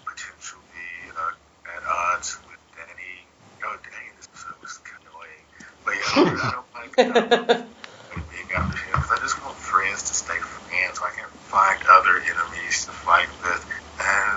[0.02, 3.22] potentially uh, at odds with Danny.
[3.62, 5.46] Oh, dang, this episode was kind of annoying.
[5.86, 7.66] But yeah, I don't like that.
[8.34, 12.18] big opportunity because I just want friends to stay friends so I can find other
[12.18, 13.62] enemies to fight with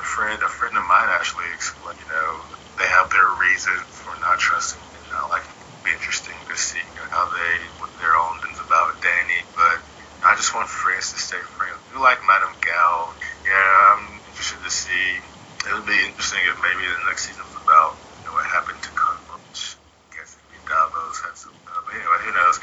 [0.08, 2.32] friend, a friend of mine actually explained, you know,
[2.80, 6.80] they have their reasons for not trusting and not Like, It'd be interesting to see
[6.80, 9.78] you know, how they, what their own things about Danny, but
[10.24, 11.78] I just want friends to stay friends.
[11.94, 13.14] You like Madame Gao,
[13.46, 15.08] yeah, I'm interested to see.
[15.68, 18.92] It would be interesting if maybe the next season's about you know, what happened to
[18.96, 19.78] Cockroach.
[20.16, 22.58] Guess it'd be Davos had some, uh, but anyway, who knows.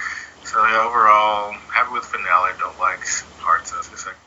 [0.44, 2.56] So yeah, overall, happy with finale.
[2.58, 3.00] Don't like
[3.40, 4.23] parts of the second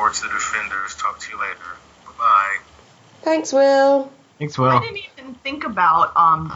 [0.00, 0.94] forward to the Defenders.
[0.96, 1.58] Talk to you later.
[2.06, 2.56] Bye bye.
[3.20, 4.10] Thanks, Will.
[4.38, 4.68] Thanks, Will.
[4.68, 6.50] I didn't even think about um,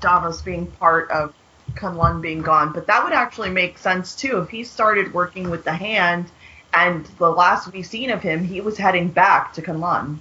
[0.00, 1.34] Davos being part of
[1.72, 5.64] Kunlun being gone, but that would actually make sense too if he started working with
[5.64, 6.26] the Hand.
[6.72, 10.18] And the last we seen of him, he was heading back to Kunlun.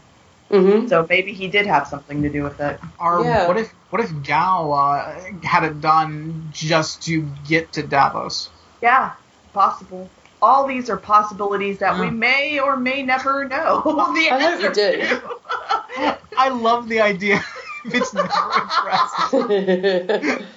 [0.50, 0.88] Mm-hmm.
[0.88, 2.80] So maybe he did have something to do with it.
[3.00, 3.48] Or Yeah.
[3.48, 8.50] what if what if Gao uh, had it done just to get to Davos?
[8.82, 9.12] Yeah,
[9.54, 10.10] possible.
[10.46, 12.18] All these are possibilities that we mm.
[12.18, 13.82] may or may never know.
[14.16, 15.08] the I hope you do.
[15.08, 16.18] to.
[16.38, 17.44] I love the idea.
[17.86, 19.40] if it's never addressed.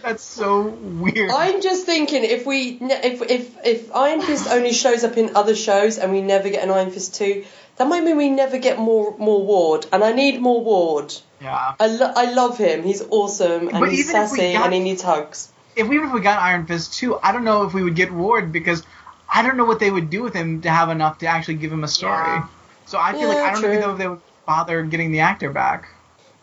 [0.03, 1.31] That's so weird.
[1.31, 5.55] I'm just thinking if we if if if Iron Fist only shows up in other
[5.55, 7.45] shows and we never get an Iron Fist two,
[7.77, 11.15] that might mean we never get more more Ward, and I need more Ward.
[11.41, 11.75] yeah.
[11.81, 12.83] I, lo- I love him.
[12.83, 15.53] He's awesome and But he's even if we sassy got- and he needs hugs.
[15.77, 18.11] If even if we got Iron Fist 2, I don't know if we would get
[18.11, 18.83] Ward because
[19.31, 21.73] I don't know what they would do with him to have enough to actually give
[21.73, 22.13] him a story.
[22.27, 22.49] Yeah.
[22.87, 23.71] So I feel like I don't true.
[23.71, 25.89] even know if they would bother getting the actor back.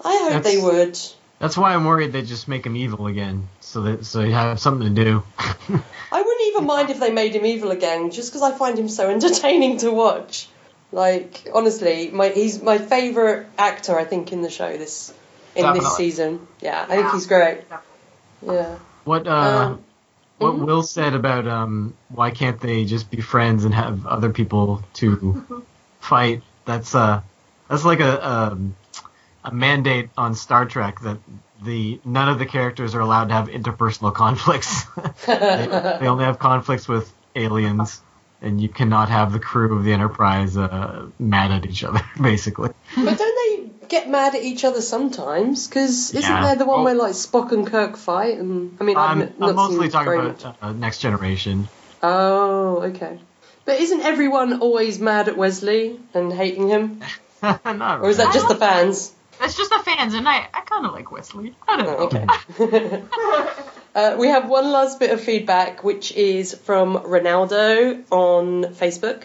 [0.04, 1.00] I hope That's- they would.
[1.38, 4.58] That's why I'm worried they just make him evil again, so that so he have
[4.60, 5.24] something to do.
[5.38, 8.88] I wouldn't even mind if they made him evil again, just because I find him
[8.88, 10.48] so entertaining to watch.
[10.94, 14.00] Like honestly, my he's my favourite actor.
[14.00, 15.14] I think in the show this
[15.56, 16.48] in this season.
[16.62, 17.62] Yeah, I think he's great.
[18.42, 18.78] Yeah.
[19.04, 19.84] what uh, Um,
[20.38, 20.66] what mhm.
[20.66, 25.66] Will said about um, why can't they just be friends and have other people to
[26.00, 26.44] fight?
[26.66, 27.22] That's uh,
[27.70, 28.76] that's like a um,
[29.44, 31.18] a mandate on Star Trek that
[31.64, 34.84] the none of the characters are allowed to have interpersonal conflicts.
[35.26, 38.02] they, they only have conflicts with aliens,
[38.42, 42.70] and you cannot have the crew of the Enterprise uh, mad at each other, basically.
[42.96, 43.45] But don't they
[43.90, 45.68] get mad at each other sometimes?
[45.68, 46.44] Because isn't Yeah.
[46.44, 46.84] there the one Oh.
[46.84, 48.38] where like Spock and Kirk fight?
[48.38, 50.56] And I mean, I've I'm, not I'm mostly talking very about much.
[50.62, 51.68] uh, Next Generation.
[52.04, 53.20] Oh, okay.
[53.66, 57.02] But isn't everyone always mad at Wesley and hating him,
[57.42, 59.12] Not or is that just the fans?
[59.40, 61.54] That's just the fans, and I, I kind of like Wesley.
[61.68, 61.98] I don't know.
[61.98, 63.04] Oh, okay.
[63.96, 69.24] uh, we have one last bit of feedback, which is from Ronaldo on Facebook.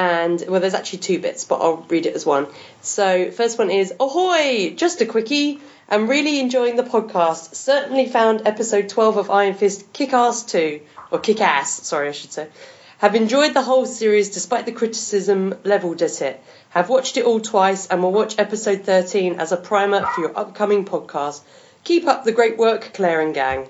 [0.00, 2.46] And, well, there's actually two bits, but I'll read it as one.
[2.80, 4.72] So, first one is Ahoy!
[4.74, 5.60] Just a quickie.
[5.90, 7.54] I'm really enjoying the podcast.
[7.54, 10.80] Certainly found episode 12 of Iron Fist kick ass too.
[11.10, 12.48] Or kick ass, sorry, I should say.
[12.96, 16.42] Have enjoyed the whole series despite the criticism levelled at it.
[16.70, 20.38] Have watched it all twice and will watch episode 13 as a primer for your
[20.38, 21.42] upcoming podcast.
[21.84, 23.68] Keep up the great work, Claire and gang.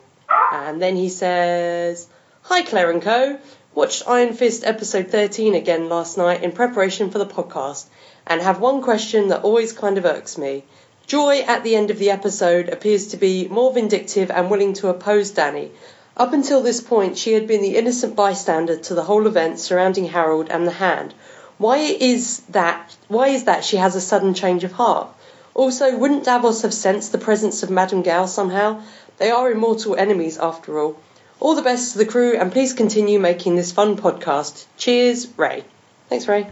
[0.52, 2.06] And then he says,
[2.42, 3.40] Hi, Claire and Co.
[3.72, 7.84] Watched Iron Fist episode 13 again last night in preparation for the podcast
[8.26, 10.64] and have one question that always kind of irks me.
[11.06, 14.88] Joy at the end of the episode appears to be more vindictive and willing to
[14.88, 15.70] oppose Danny.
[16.16, 20.06] Up until this point, she had been the innocent bystander to the whole event surrounding
[20.06, 21.14] Harold and the Hand.
[21.56, 22.96] Why is that?
[23.06, 25.10] Why is that she has a sudden change of heart?
[25.54, 28.82] Also, wouldn't Davos have sensed the presence of Madame Gao somehow?
[29.18, 30.96] They are immortal enemies, after all.
[31.40, 34.66] All the best to the crew, and please continue making this fun podcast.
[34.76, 35.64] Cheers, Ray.
[36.10, 36.46] Thanks, Ray.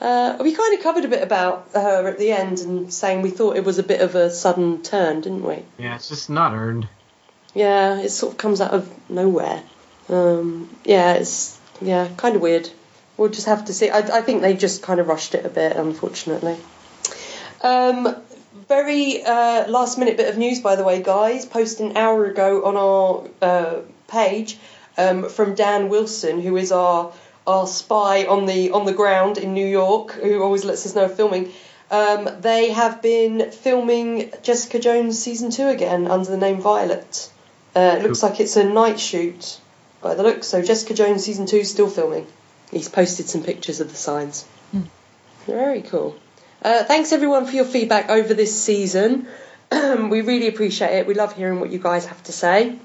[0.00, 3.30] Uh, we kind of covered a bit about her at the end and saying we
[3.30, 5.62] thought it was a bit of a sudden turn, didn't we?
[5.78, 6.88] Yeah, it's just not earned.
[7.54, 9.62] Yeah, it sort of comes out of nowhere.
[10.08, 12.68] Um, yeah, it's yeah, kind of weird.
[13.16, 13.90] We'll just have to see.
[13.90, 16.56] I, I think they just kind of rushed it a bit, unfortunately.
[17.62, 18.16] Um,
[18.68, 21.46] very uh, last minute bit of news, by the way, guys.
[21.46, 23.80] Posted an hour ago on our uh,
[24.12, 24.58] page
[24.96, 27.12] um, from Dan Wilson, who is our
[27.46, 31.06] our spy on the on the ground in New York, who always lets us know
[31.06, 31.50] of filming.
[31.90, 37.30] Um, they have been filming Jessica Jones season two again under the name Violet.
[37.74, 39.58] Uh, it looks like it's a night shoot
[40.00, 40.44] by the look.
[40.44, 42.26] So Jessica Jones season two is still filming.
[42.70, 44.46] He's posted some pictures of the signs.
[45.46, 46.16] Very cool.
[46.62, 49.26] Uh, thanks everyone for your feedback over this season.
[49.72, 51.06] we really appreciate it.
[51.06, 52.78] We love hearing what you guys have to say.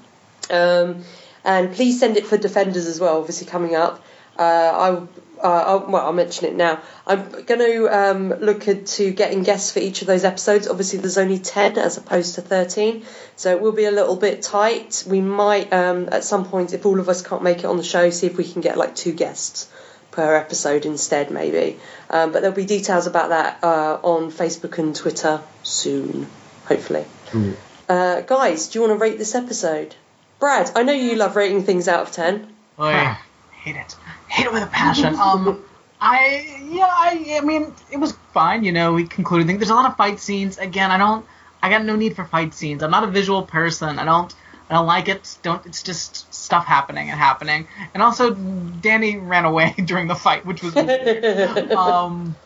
[0.50, 1.04] Um,
[1.44, 4.02] and please send it for Defenders as well, obviously coming up.
[4.38, 5.06] Uh, I,
[5.42, 6.80] uh, I'll, well, I'll mention it now.
[7.06, 10.68] I'm going to um, look into getting guests for each of those episodes.
[10.68, 13.04] Obviously, there's only 10 as opposed to 13,
[13.36, 15.04] so it will be a little bit tight.
[15.06, 17.84] We might, um, at some point, if all of us can't make it on the
[17.84, 19.68] show, see if we can get like two guests
[20.10, 21.78] per episode instead, maybe.
[22.10, 26.26] Um, but there'll be details about that uh, on Facebook and Twitter soon,
[26.66, 27.04] hopefully.
[27.26, 27.54] Cool.
[27.88, 29.94] Uh, guys, do you want to rate this episode?
[30.38, 32.54] Brad, I know you love rating things out of 10.
[32.78, 33.16] Oh, yeah.
[33.62, 33.96] hate it.
[34.28, 35.16] Hate it with a passion.
[35.16, 35.64] Um,
[36.00, 38.62] I yeah, I I mean, it was fine.
[38.62, 39.58] You know, we concluded things.
[39.58, 40.58] There's a lot of fight scenes.
[40.58, 41.26] Again, I don't.
[41.62, 42.82] I got no need for fight scenes.
[42.82, 43.98] I'm not a visual person.
[43.98, 44.32] I don't.
[44.70, 45.38] I don't like it.
[45.42, 45.64] Don't.
[45.66, 47.66] It's just stuff happening and happening.
[47.94, 50.76] And also, Danny ran away during the fight, which was.
[51.76, 52.36] um,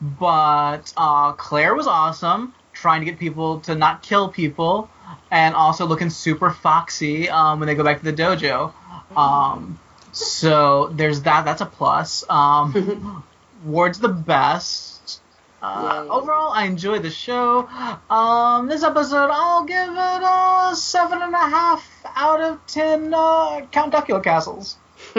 [0.00, 4.88] but uh, Claire was awesome, trying to get people to not kill people,
[5.30, 8.72] and also looking super foxy um, when they go back to the dojo.
[9.16, 9.78] Um,
[10.12, 11.44] so there's that.
[11.44, 12.24] That's a plus.
[12.28, 13.24] Um,
[13.64, 15.20] Ward's the best.
[15.62, 17.66] Uh, overall, I enjoy the show.
[18.10, 23.62] Um, this episode, I'll give it a seven and a half out of ten uh,
[23.72, 24.76] Count Duckula castles.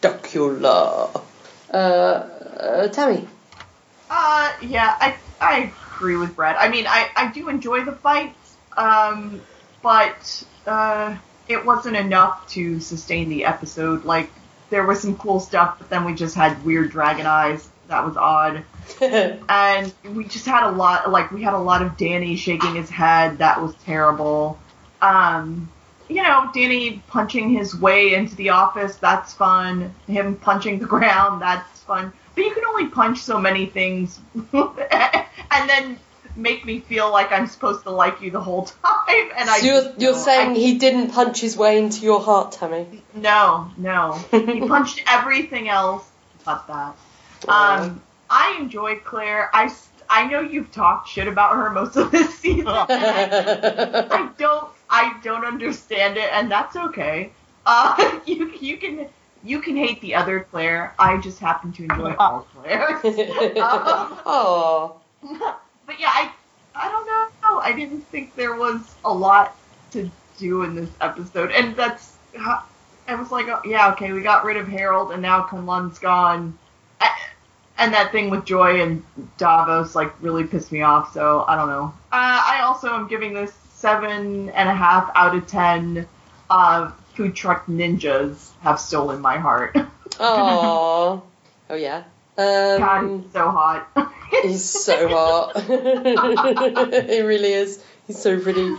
[0.00, 1.20] Duckula.
[1.72, 3.26] Uh, uh, Tammy.
[4.08, 6.56] Uh, yeah, I I agree with Brad.
[6.56, 9.40] I mean, I I do enjoy the fights, um,
[9.82, 11.16] but uh,
[11.48, 14.04] it wasn't enough to sustain the episode.
[14.04, 14.30] Like
[14.70, 17.68] there was some cool stuff, but then we just had weird dragon eyes.
[17.88, 18.64] That was odd.
[19.00, 22.88] and we just had a lot like we had a lot of Danny shaking his
[22.88, 24.58] head that was terrible
[25.02, 25.68] um
[26.08, 31.42] you know Danny punching his way into the office that's fun him punching the ground
[31.42, 34.20] that's fun but you can only punch so many things
[34.52, 35.98] and then
[36.36, 39.82] make me feel like I'm supposed to like you the whole time and I you're,
[39.98, 40.22] you're don't.
[40.22, 43.02] saying I- he didn't punch his way into your heart, Tammy?
[43.14, 46.04] no no he punched everything else
[46.44, 46.94] but that
[47.48, 48.00] um,
[48.30, 49.50] I enjoy Claire.
[49.54, 49.72] I,
[50.08, 52.66] I know you've talked shit about her most of this season.
[52.68, 57.30] I don't I don't understand it, and that's okay.
[57.66, 59.08] Uh, you you can
[59.46, 60.94] you can hate the other Claire.
[60.98, 63.00] I just happen to enjoy all Claire.
[64.26, 64.96] oh.
[65.22, 66.32] but yeah, I
[66.74, 67.60] I don't know.
[67.60, 69.56] I didn't think there was a lot
[69.92, 72.16] to do in this episode, and that's
[73.08, 76.58] I was like, oh, yeah, okay, we got rid of Harold, and now Kunlun's gone.
[77.78, 79.04] And that thing with Joy and
[79.36, 81.12] Davos like really pissed me off.
[81.12, 81.92] So I don't know.
[82.10, 86.08] Uh, I also am giving this seven and a half out of ten.
[86.48, 89.76] Uh, food truck ninjas have stolen my heart.
[90.18, 91.22] Oh.
[91.68, 92.04] Oh yeah.
[92.38, 93.88] God, Um, he's so hot.
[94.42, 95.60] he's so hot.
[97.10, 97.82] he really is.
[98.06, 98.74] He's so pretty.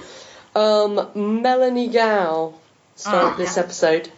[0.55, 2.55] Um, Melanie Gow
[2.95, 3.63] started Oh, this yeah.
[3.63, 4.09] episode.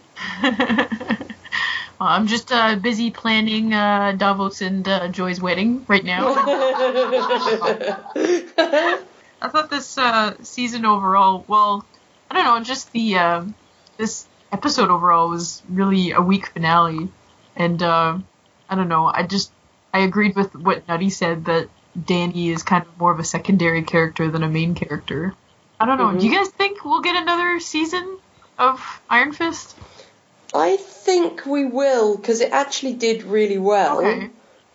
[1.99, 6.33] Well, I'm just uh, busy planning uh, Davos and uh, Joy's wedding right now.
[9.41, 11.85] I thought this uh, season overall, well,
[12.31, 13.43] I don't know, just the uh,
[13.99, 17.09] this episode overall was really a weak finale,
[17.55, 18.17] and uh,
[18.67, 19.51] I don't know, I just
[19.93, 21.69] I agreed with what Nutty said that
[22.05, 25.35] Danny is kind of more of a secondary character than a main character.
[25.79, 26.17] I don't know.
[26.17, 28.17] Do you guys think we'll get another season
[28.57, 29.75] of Iron Fist?
[30.53, 33.99] I think we will because it actually did really well.
[33.99, 34.29] Okay.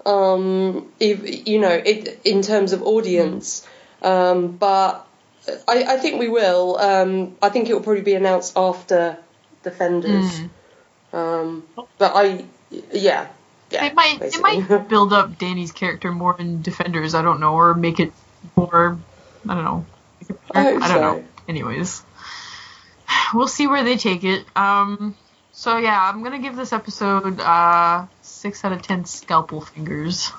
[0.06, 3.66] um, if, you know, it, in terms of audience.
[4.02, 5.06] Um, but
[5.68, 6.78] I, I think we will.
[6.78, 9.18] Um, I think it will probably be announced after
[9.62, 10.40] Defenders.
[10.40, 10.50] Mm.
[11.12, 11.64] Um,
[11.98, 12.44] but I,
[12.92, 13.28] yeah,
[13.70, 13.88] yeah.
[13.88, 14.60] They might basically.
[14.60, 18.12] they might build up Danny's character more in Defenders, I don't know, or make it
[18.56, 18.98] more
[19.48, 19.86] I don't know.
[20.54, 21.00] I I don't so.
[21.00, 21.24] know.
[21.48, 22.02] Anyways.
[23.34, 24.44] We'll see where they take it.
[24.56, 25.16] Um
[25.52, 30.32] so yeah, I'm gonna give this episode uh six out of ten scalpel fingers.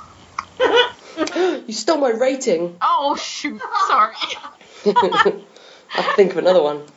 [1.68, 2.78] you stole my rating.
[2.82, 4.16] Oh shoot, sorry.
[5.96, 6.84] I'll think of another one.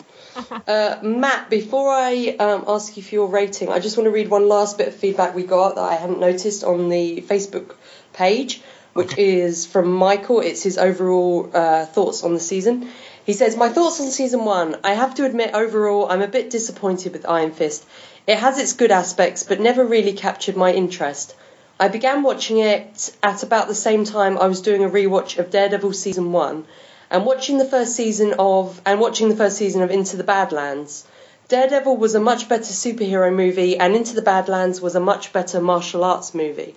[0.69, 4.29] Uh, Matt, before I um, ask you for your rating, I just want to read
[4.29, 7.75] one last bit of feedback we got that I hadn't noticed on the Facebook
[8.13, 8.63] page,
[8.93, 10.39] which is from Michael.
[10.39, 12.89] It's his overall uh, thoughts on the season.
[13.27, 14.77] He says, My thoughts on season one.
[14.85, 17.85] I have to admit, overall, I'm a bit disappointed with Iron Fist.
[18.29, 21.35] It has its good aspects, but never really captured my interest.
[21.81, 25.51] I began watching it at about the same time I was doing a rewatch of
[25.51, 26.67] Daredevil season one,
[27.11, 31.05] and watching the first season of and watching the first season of Into the Badlands.
[31.49, 35.61] Daredevil was a much better superhero movie, and Into the Badlands was a much better
[35.61, 36.77] martial arts movie.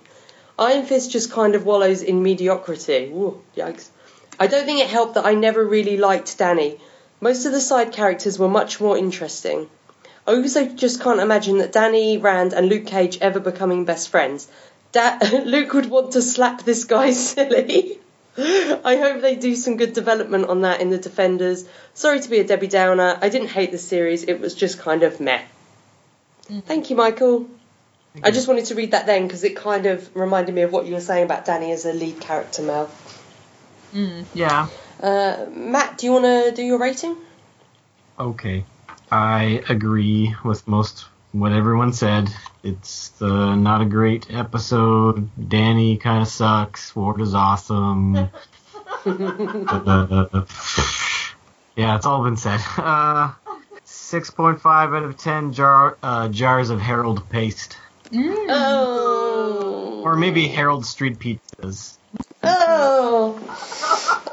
[0.58, 3.10] Iron Fist just kind of wallows in mediocrity.
[3.14, 3.88] Ooh, yikes.
[4.40, 6.78] I don't think it helped that I never really liked Danny.
[7.20, 9.68] Most of the side characters were much more interesting.
[10.26, 14.48] I also just can't imagine that Danny Rand and Luke Cage ever becoming best friends.
[14.92, 17.98] Da- Luke would want to slap this guy silly.
[18.38, 21.66] I hope they do some good development on that in the Defenders.
[21.94, 23.18] Sorry to be a Debbie Downer.
[23.20, 25.42] I didn't hate the series, it was just kind of meh.
[26.66, 27.46] Thank you, Michael.
[28.22, 30.86] I just wanted to read that then because it kind of reminded me of what
[30.86, 32.90] you were saying about Danny as a lead character, Mel.
[33.94, 34.68] Mm, yeah.
[35.00, 37.16] Uh, Matt, do you want to do your rating?
[38.18, 38.64] Okay.
[39.10, 42.28] I agree with most what everyone said.
[42.62, 45.28] It's uh, not a great episode.
[45.48, 46.94] Danny kind of sucks.
[46.94, 48.30] Ward is awesome.
[49.04, 50.44] Uh,
[51.74, 52.60] yeah, it's all been said.
[52.76, 53.32] Uh,
[53.84, 57.78] 6.5 out of 10 jar, uh, jars of Harold paste.
[58.14, 60.02] Oh.
[60.04, 61.96] Or maybe Harold Street pizzas.
[62.44, 63.38] Oh.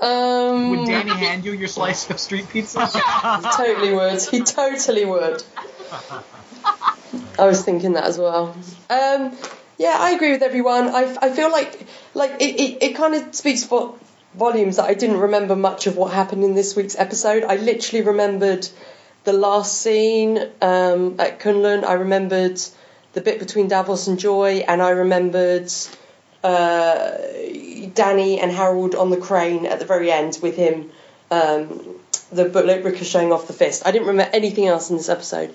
[0.02, 2.86] Um, Would Danny hand you your slice of street pizza?
[2.86, 3.00] He
[3.58, 4.22] totally would.
[4.22, 5.44] He totally would.
[7.40, 8.56] I was thinking that as well.
[8.90, 9.36] Um,
[9.78, 10.90] yeah, I agree with everyone.
[10.90, 13.96] I, I feel like like it, it, it kind of speaks for
[14.36, 17.44] volumes that I didn't remember much of what happened in this week's episode.
[17.44, 18.68] I literally remembered
[19.24, 21.84] the last scene um, at Kunlun.
[21.84, 22.62] I remembered
[23.14, 25.72] the bit between Davos and Joy, and I remembered
[26.44, 27.12] uh,
[27.94, 30.92] Danny and Harold on the crane at the very end with him,
[31.32, 32.00] um,
[32.32, 33.84] the bullet ricocheting off the fist.
[33.86, 35.54] I didn't remember anything else in this episode.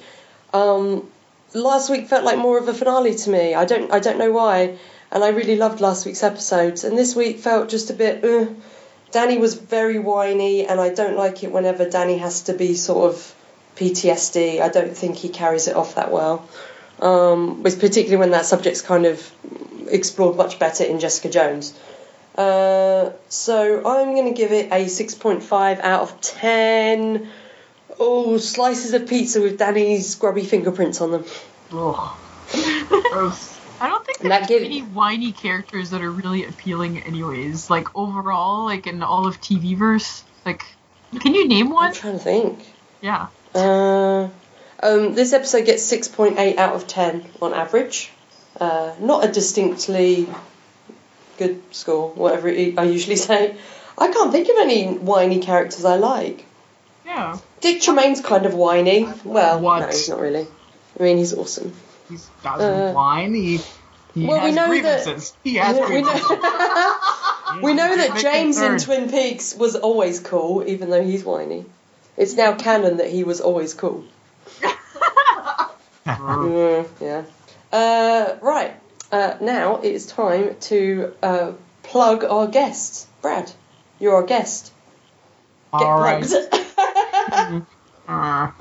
[0.53, 1.09] Um,
[1.55, 3.55] last week felt like more of a finale to me.
[3.55, 4.77] I don't I don't know why,
[5.11, 6.85] and I really loved last week's episodes.
[6.85, 8.25] And this week felt just a bit.
[8.25, 8.47] Uh,
[9.13, 13.15] Danny was very whiny, and I don't like it whenever Danny has to be sort
[13.15, 13.35] of
[13.77, 14.61] PTSD.
[14.61, 16.49] I don't think he carries it off that well.
[17.01, 19.33] Um, particularly when that subject's kind of
[19.89, 21.79] explored much better in Jessica Jones.
[22.37, 27.29] Uh, so I'm going to give it a 6.5 out of 10.
[28.01, 31.25] Oh, slices of pizza with Danny's grubby fingerprints on them.
[31.73, 32.17] Ugh.
[33.13, 33.59] Gross.
[33.81, 37.69] I don't think And there's give- any whiny characters that are really appealing, anyways.
[37.71, 40.65] Like overall, like in all of TV verse, like,
[41.21, 41.85] can you name one?
[41.87, 41.95] I'm one?
[41.95, 42.59] trying to think.
[43.01, 43.27] Yeah.
[43.55, 44.29] Uh,
[44.83, 48.11] um, this episode gets 6.8 out of 10 on average.
[48.61, 50.29] Uh, not a distinctly
[51.39, 53.57] good score, whatever it, I usually say.
[53.99, 56.45] I can't think of any whiny characters I like.
[57.15, 57.39] Yeah.
[57.61, 59.09] Dick Tremayne's kind of whiny.
[59.25, 59.81] Well, What?
[59.81, 60.47] no, he's not really.
[60.99, 61.73] I mean, he's awesome.
[62.09, 63.35] He doesn't Uh, whine.
[63.35, 63.61] He,
[64.15, 66.31] he well, we has know that- He has we grievances.
[66.31, 68.79] know, we know that James in.
[68.79, 71.65] Twin Peaks was always cool, even though he's whiny.
[72.17, 74.05] It's now canon that he was always cool.
[76.07, 77.23] Mm, yeah.
[77.73, 78.75] Uh, right.
[79.11, 83.07] Uh, now it is time to uh, plug our guests.
[83.23, 83.51] Brad,
[83.99, 84.73] you're our guest.
[85.73, 86.23] Get All right.
[86.25, 86.55] plugged.
[86.55, 86.64] You
[88.09, 88.55] um,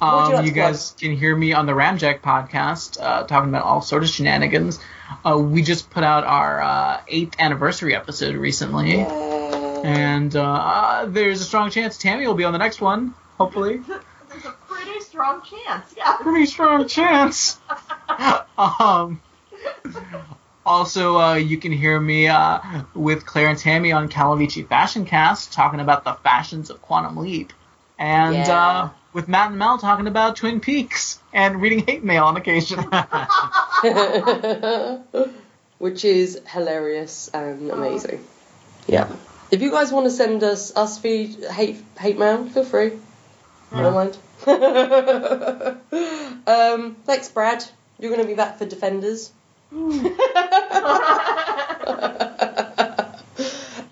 [0.00, 4.08] like you guys can hear me on the Ramjack podcast uh, talking about all sorts
[4.08, 4.80] of shenanigans.
[5.24, 9.80] Uh, we just put out our uh, eighth anniversary episode recently, Yeah.
[9.84, 13.14] and uh, there's a strong chance Tammy will be on the next one.
[13.38, 13.78] Hopefully,
[14.30, 15.92] There's a pretty strong chance.
[15.96, 16.16] Yeah.
[16.20, 17.58] pretty strong chance.
[18.58, 19.20] um,
[20.64, 22.60] also, uh, you can hear me uh,
[22.94, 27.52] with Claire and Tammy on Calavicci Fashion Cast talking about the fashions of Quantum Leap,
[28.00, 28.58] and Yeah.
[28.58, 32.80] uh, with Matt and Mel talking about Twin Peaks and reading hate mail on occasion.
[35.78, 38.24] Which is hilarious and amazing.
[38.86, 39.08] Yeah.
[39.50, 42.92] If you guys want to send us us feed hate hate mail, feel free.
[43.72, 44.18] I don't mind.
[46.46, 47.64] um, thanks, Brad.
[47.98, 49.30] You're going to be back for Defenders.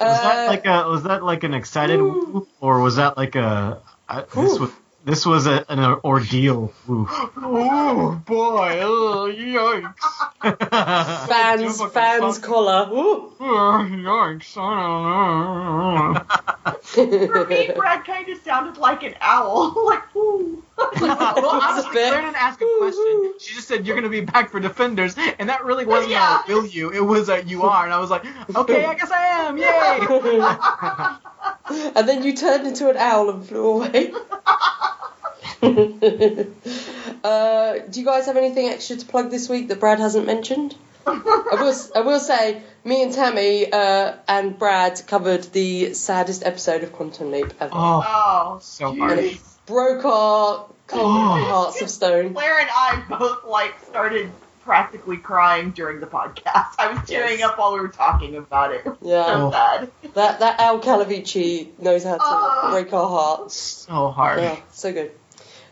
[0.01, 3.81] Was that like a was that like an excited woo, or was that like a
[4.09, 4.71] I, this was
[5.05, 7.07] this was a, an ordeal woo.
[7.11, 8.81] oh boy!
[8.83, 9.99] Oh, yikes!
[11.29, 12.89] fans, fans collar.
[12.91, 13.33] Ooh.
[13.41, 14.57] Oh, yikes!
[14.57, 17.27] I don't know.
[17.33, 19.85] For me, Brad kind of sounded like an owl.
[19.87, 20.63] like, ooh.
[21.01, 22.09] well, honestly, bit.
[22.09, 23.35] Claire didn't ask a question.
[23.41, 26.43] She just said you're gonna be back for Defenders, and that really wasn't Yeah.
[26.47, 26.91] a will you.
[26.91, 28.25] It was a you are, and I was like,
[28.55, 29.59] okay, I guess I am.
[29.59, 30.01] Yay!
[31.97, 34.13] and then you turned into an owl and flew away.
[37.25, 40.75] uh, do you guys have anything extra to plug this week that Brad hasn't mentioned?
[41.07, 46.83] I will, I will say, me and Tammy uh, and Brad covered the saddest episode
[46.83, 47.73] of Quantum Leap ever.
[47.75, 49.39] Oh, Oh, so and hard.
[49.69, 51.13] It broke our cold
[51.49, 52.33] hearts of stone.
[52.35, 54.31] Claire and I both like started
[54.65, 56.75] practically crying during the podcast.
[56.79, 57.49] I was tearing Yes.
[57.51, 58.87] up while we were talking about it.
[59.03, 59.91] Yeah, So sad.
[60.15, 62.69] that that Al Calavicci knows how to Oh.
[62.73, 63.57] break our hearts.
[63.89, 64.41] So hard.
[64.41, 65.13] Yeah, so good.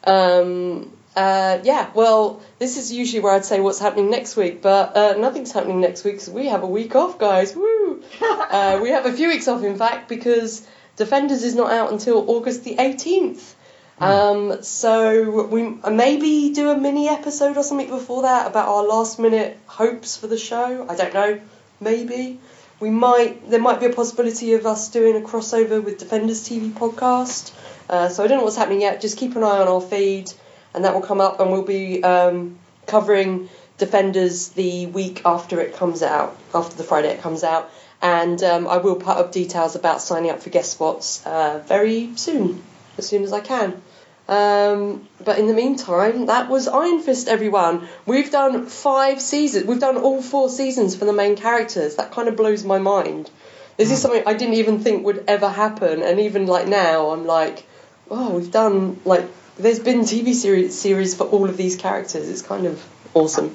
[0.05, 4.97] Um, uh, yeah, well, this is usually where I'd say what's happening next week, but
[4.97, 7.55] uh, nothing's happening next week because we have a week off, guys.
[7.56, 8.02] Woo!
[8.23, 10.66] Uh, we have a few weeks off, in fact, because
[10.97, 13.55] Defenders is not out until August the 18th.
[13.98, 19.18] Um, so we maybe do a mini episode or something before that about our last
[19.18, 20.86] minute hopes for the show.
[20.89, 21.40] I don't know,
[21.81, 22.39] maybe.
[22.78, 26.70] we might there might be a possibility of us doing a crossover with Defenders TV
[26.70, 27.52] podcast.
[27.89, 29.01] Uh, so I don't know what's happening yet.
[29.01, 30.31] Just keep an eye on our feed,
[30.74, 33.48] and that will come up, and we'll be um, covering
[33.78, 37.70] Defenders the week after it comes out, after the Friday it comes out.
[38.02, 42.14] And um, I will put up details about signing up for guest spots uh, very
[42.16, 42.62] soon,
[42.98, 43.82] as soon as I can.
[44.28, 47.89] Um, but in the meantime, that was Iron Fist, everyone.
[48.07, 49.66] We've done five seasons.
[49.66, 51.97] We've done all four seasons for the main characters.
[51.97, 53.31] That kind of blows my mind.
[53.77, 57.27] This is something I didn't even think would ever happen, and even like now, I'm
[57.27, 57.66] like,
[58.11, 59.28] oh, we've done like
[59.59, 62.28] there's been TV series series for all of these characters.
[62.28, 62.85] It's kind of
[63.15, 63.55] awesome.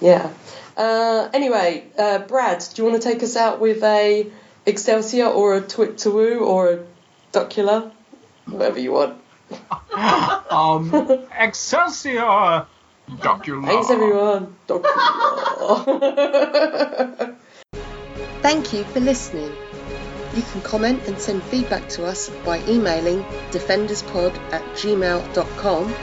[0.00, 0.32] Yeah.
[0.76, 4.30] Uh, anyway, uh, Brad, do you want to take us out with a
[4.66, 6.84] Excelsior or a Twit to Woo or a
[7.32, 7.90] Duckula?
[8.46, 9.20] Whatever you want.
[10.50, 12.66] um, Excelsior!
[13.22, 14.56] Doctor Thanks, everyone.
[14.66, 15.76] Duckula.
[18.42, 19.52] Thank you for listening.
[20.34, 25.94] You can comment and send feedback to us by emailing defenderspod at gmail.com.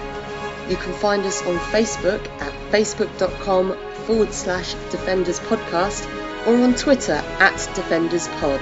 [0.70, 6.08] You can find us on Facebook at facebook.com forward slash defenders podcast
[6.48, 8.62] or on Twitter at defenders pod.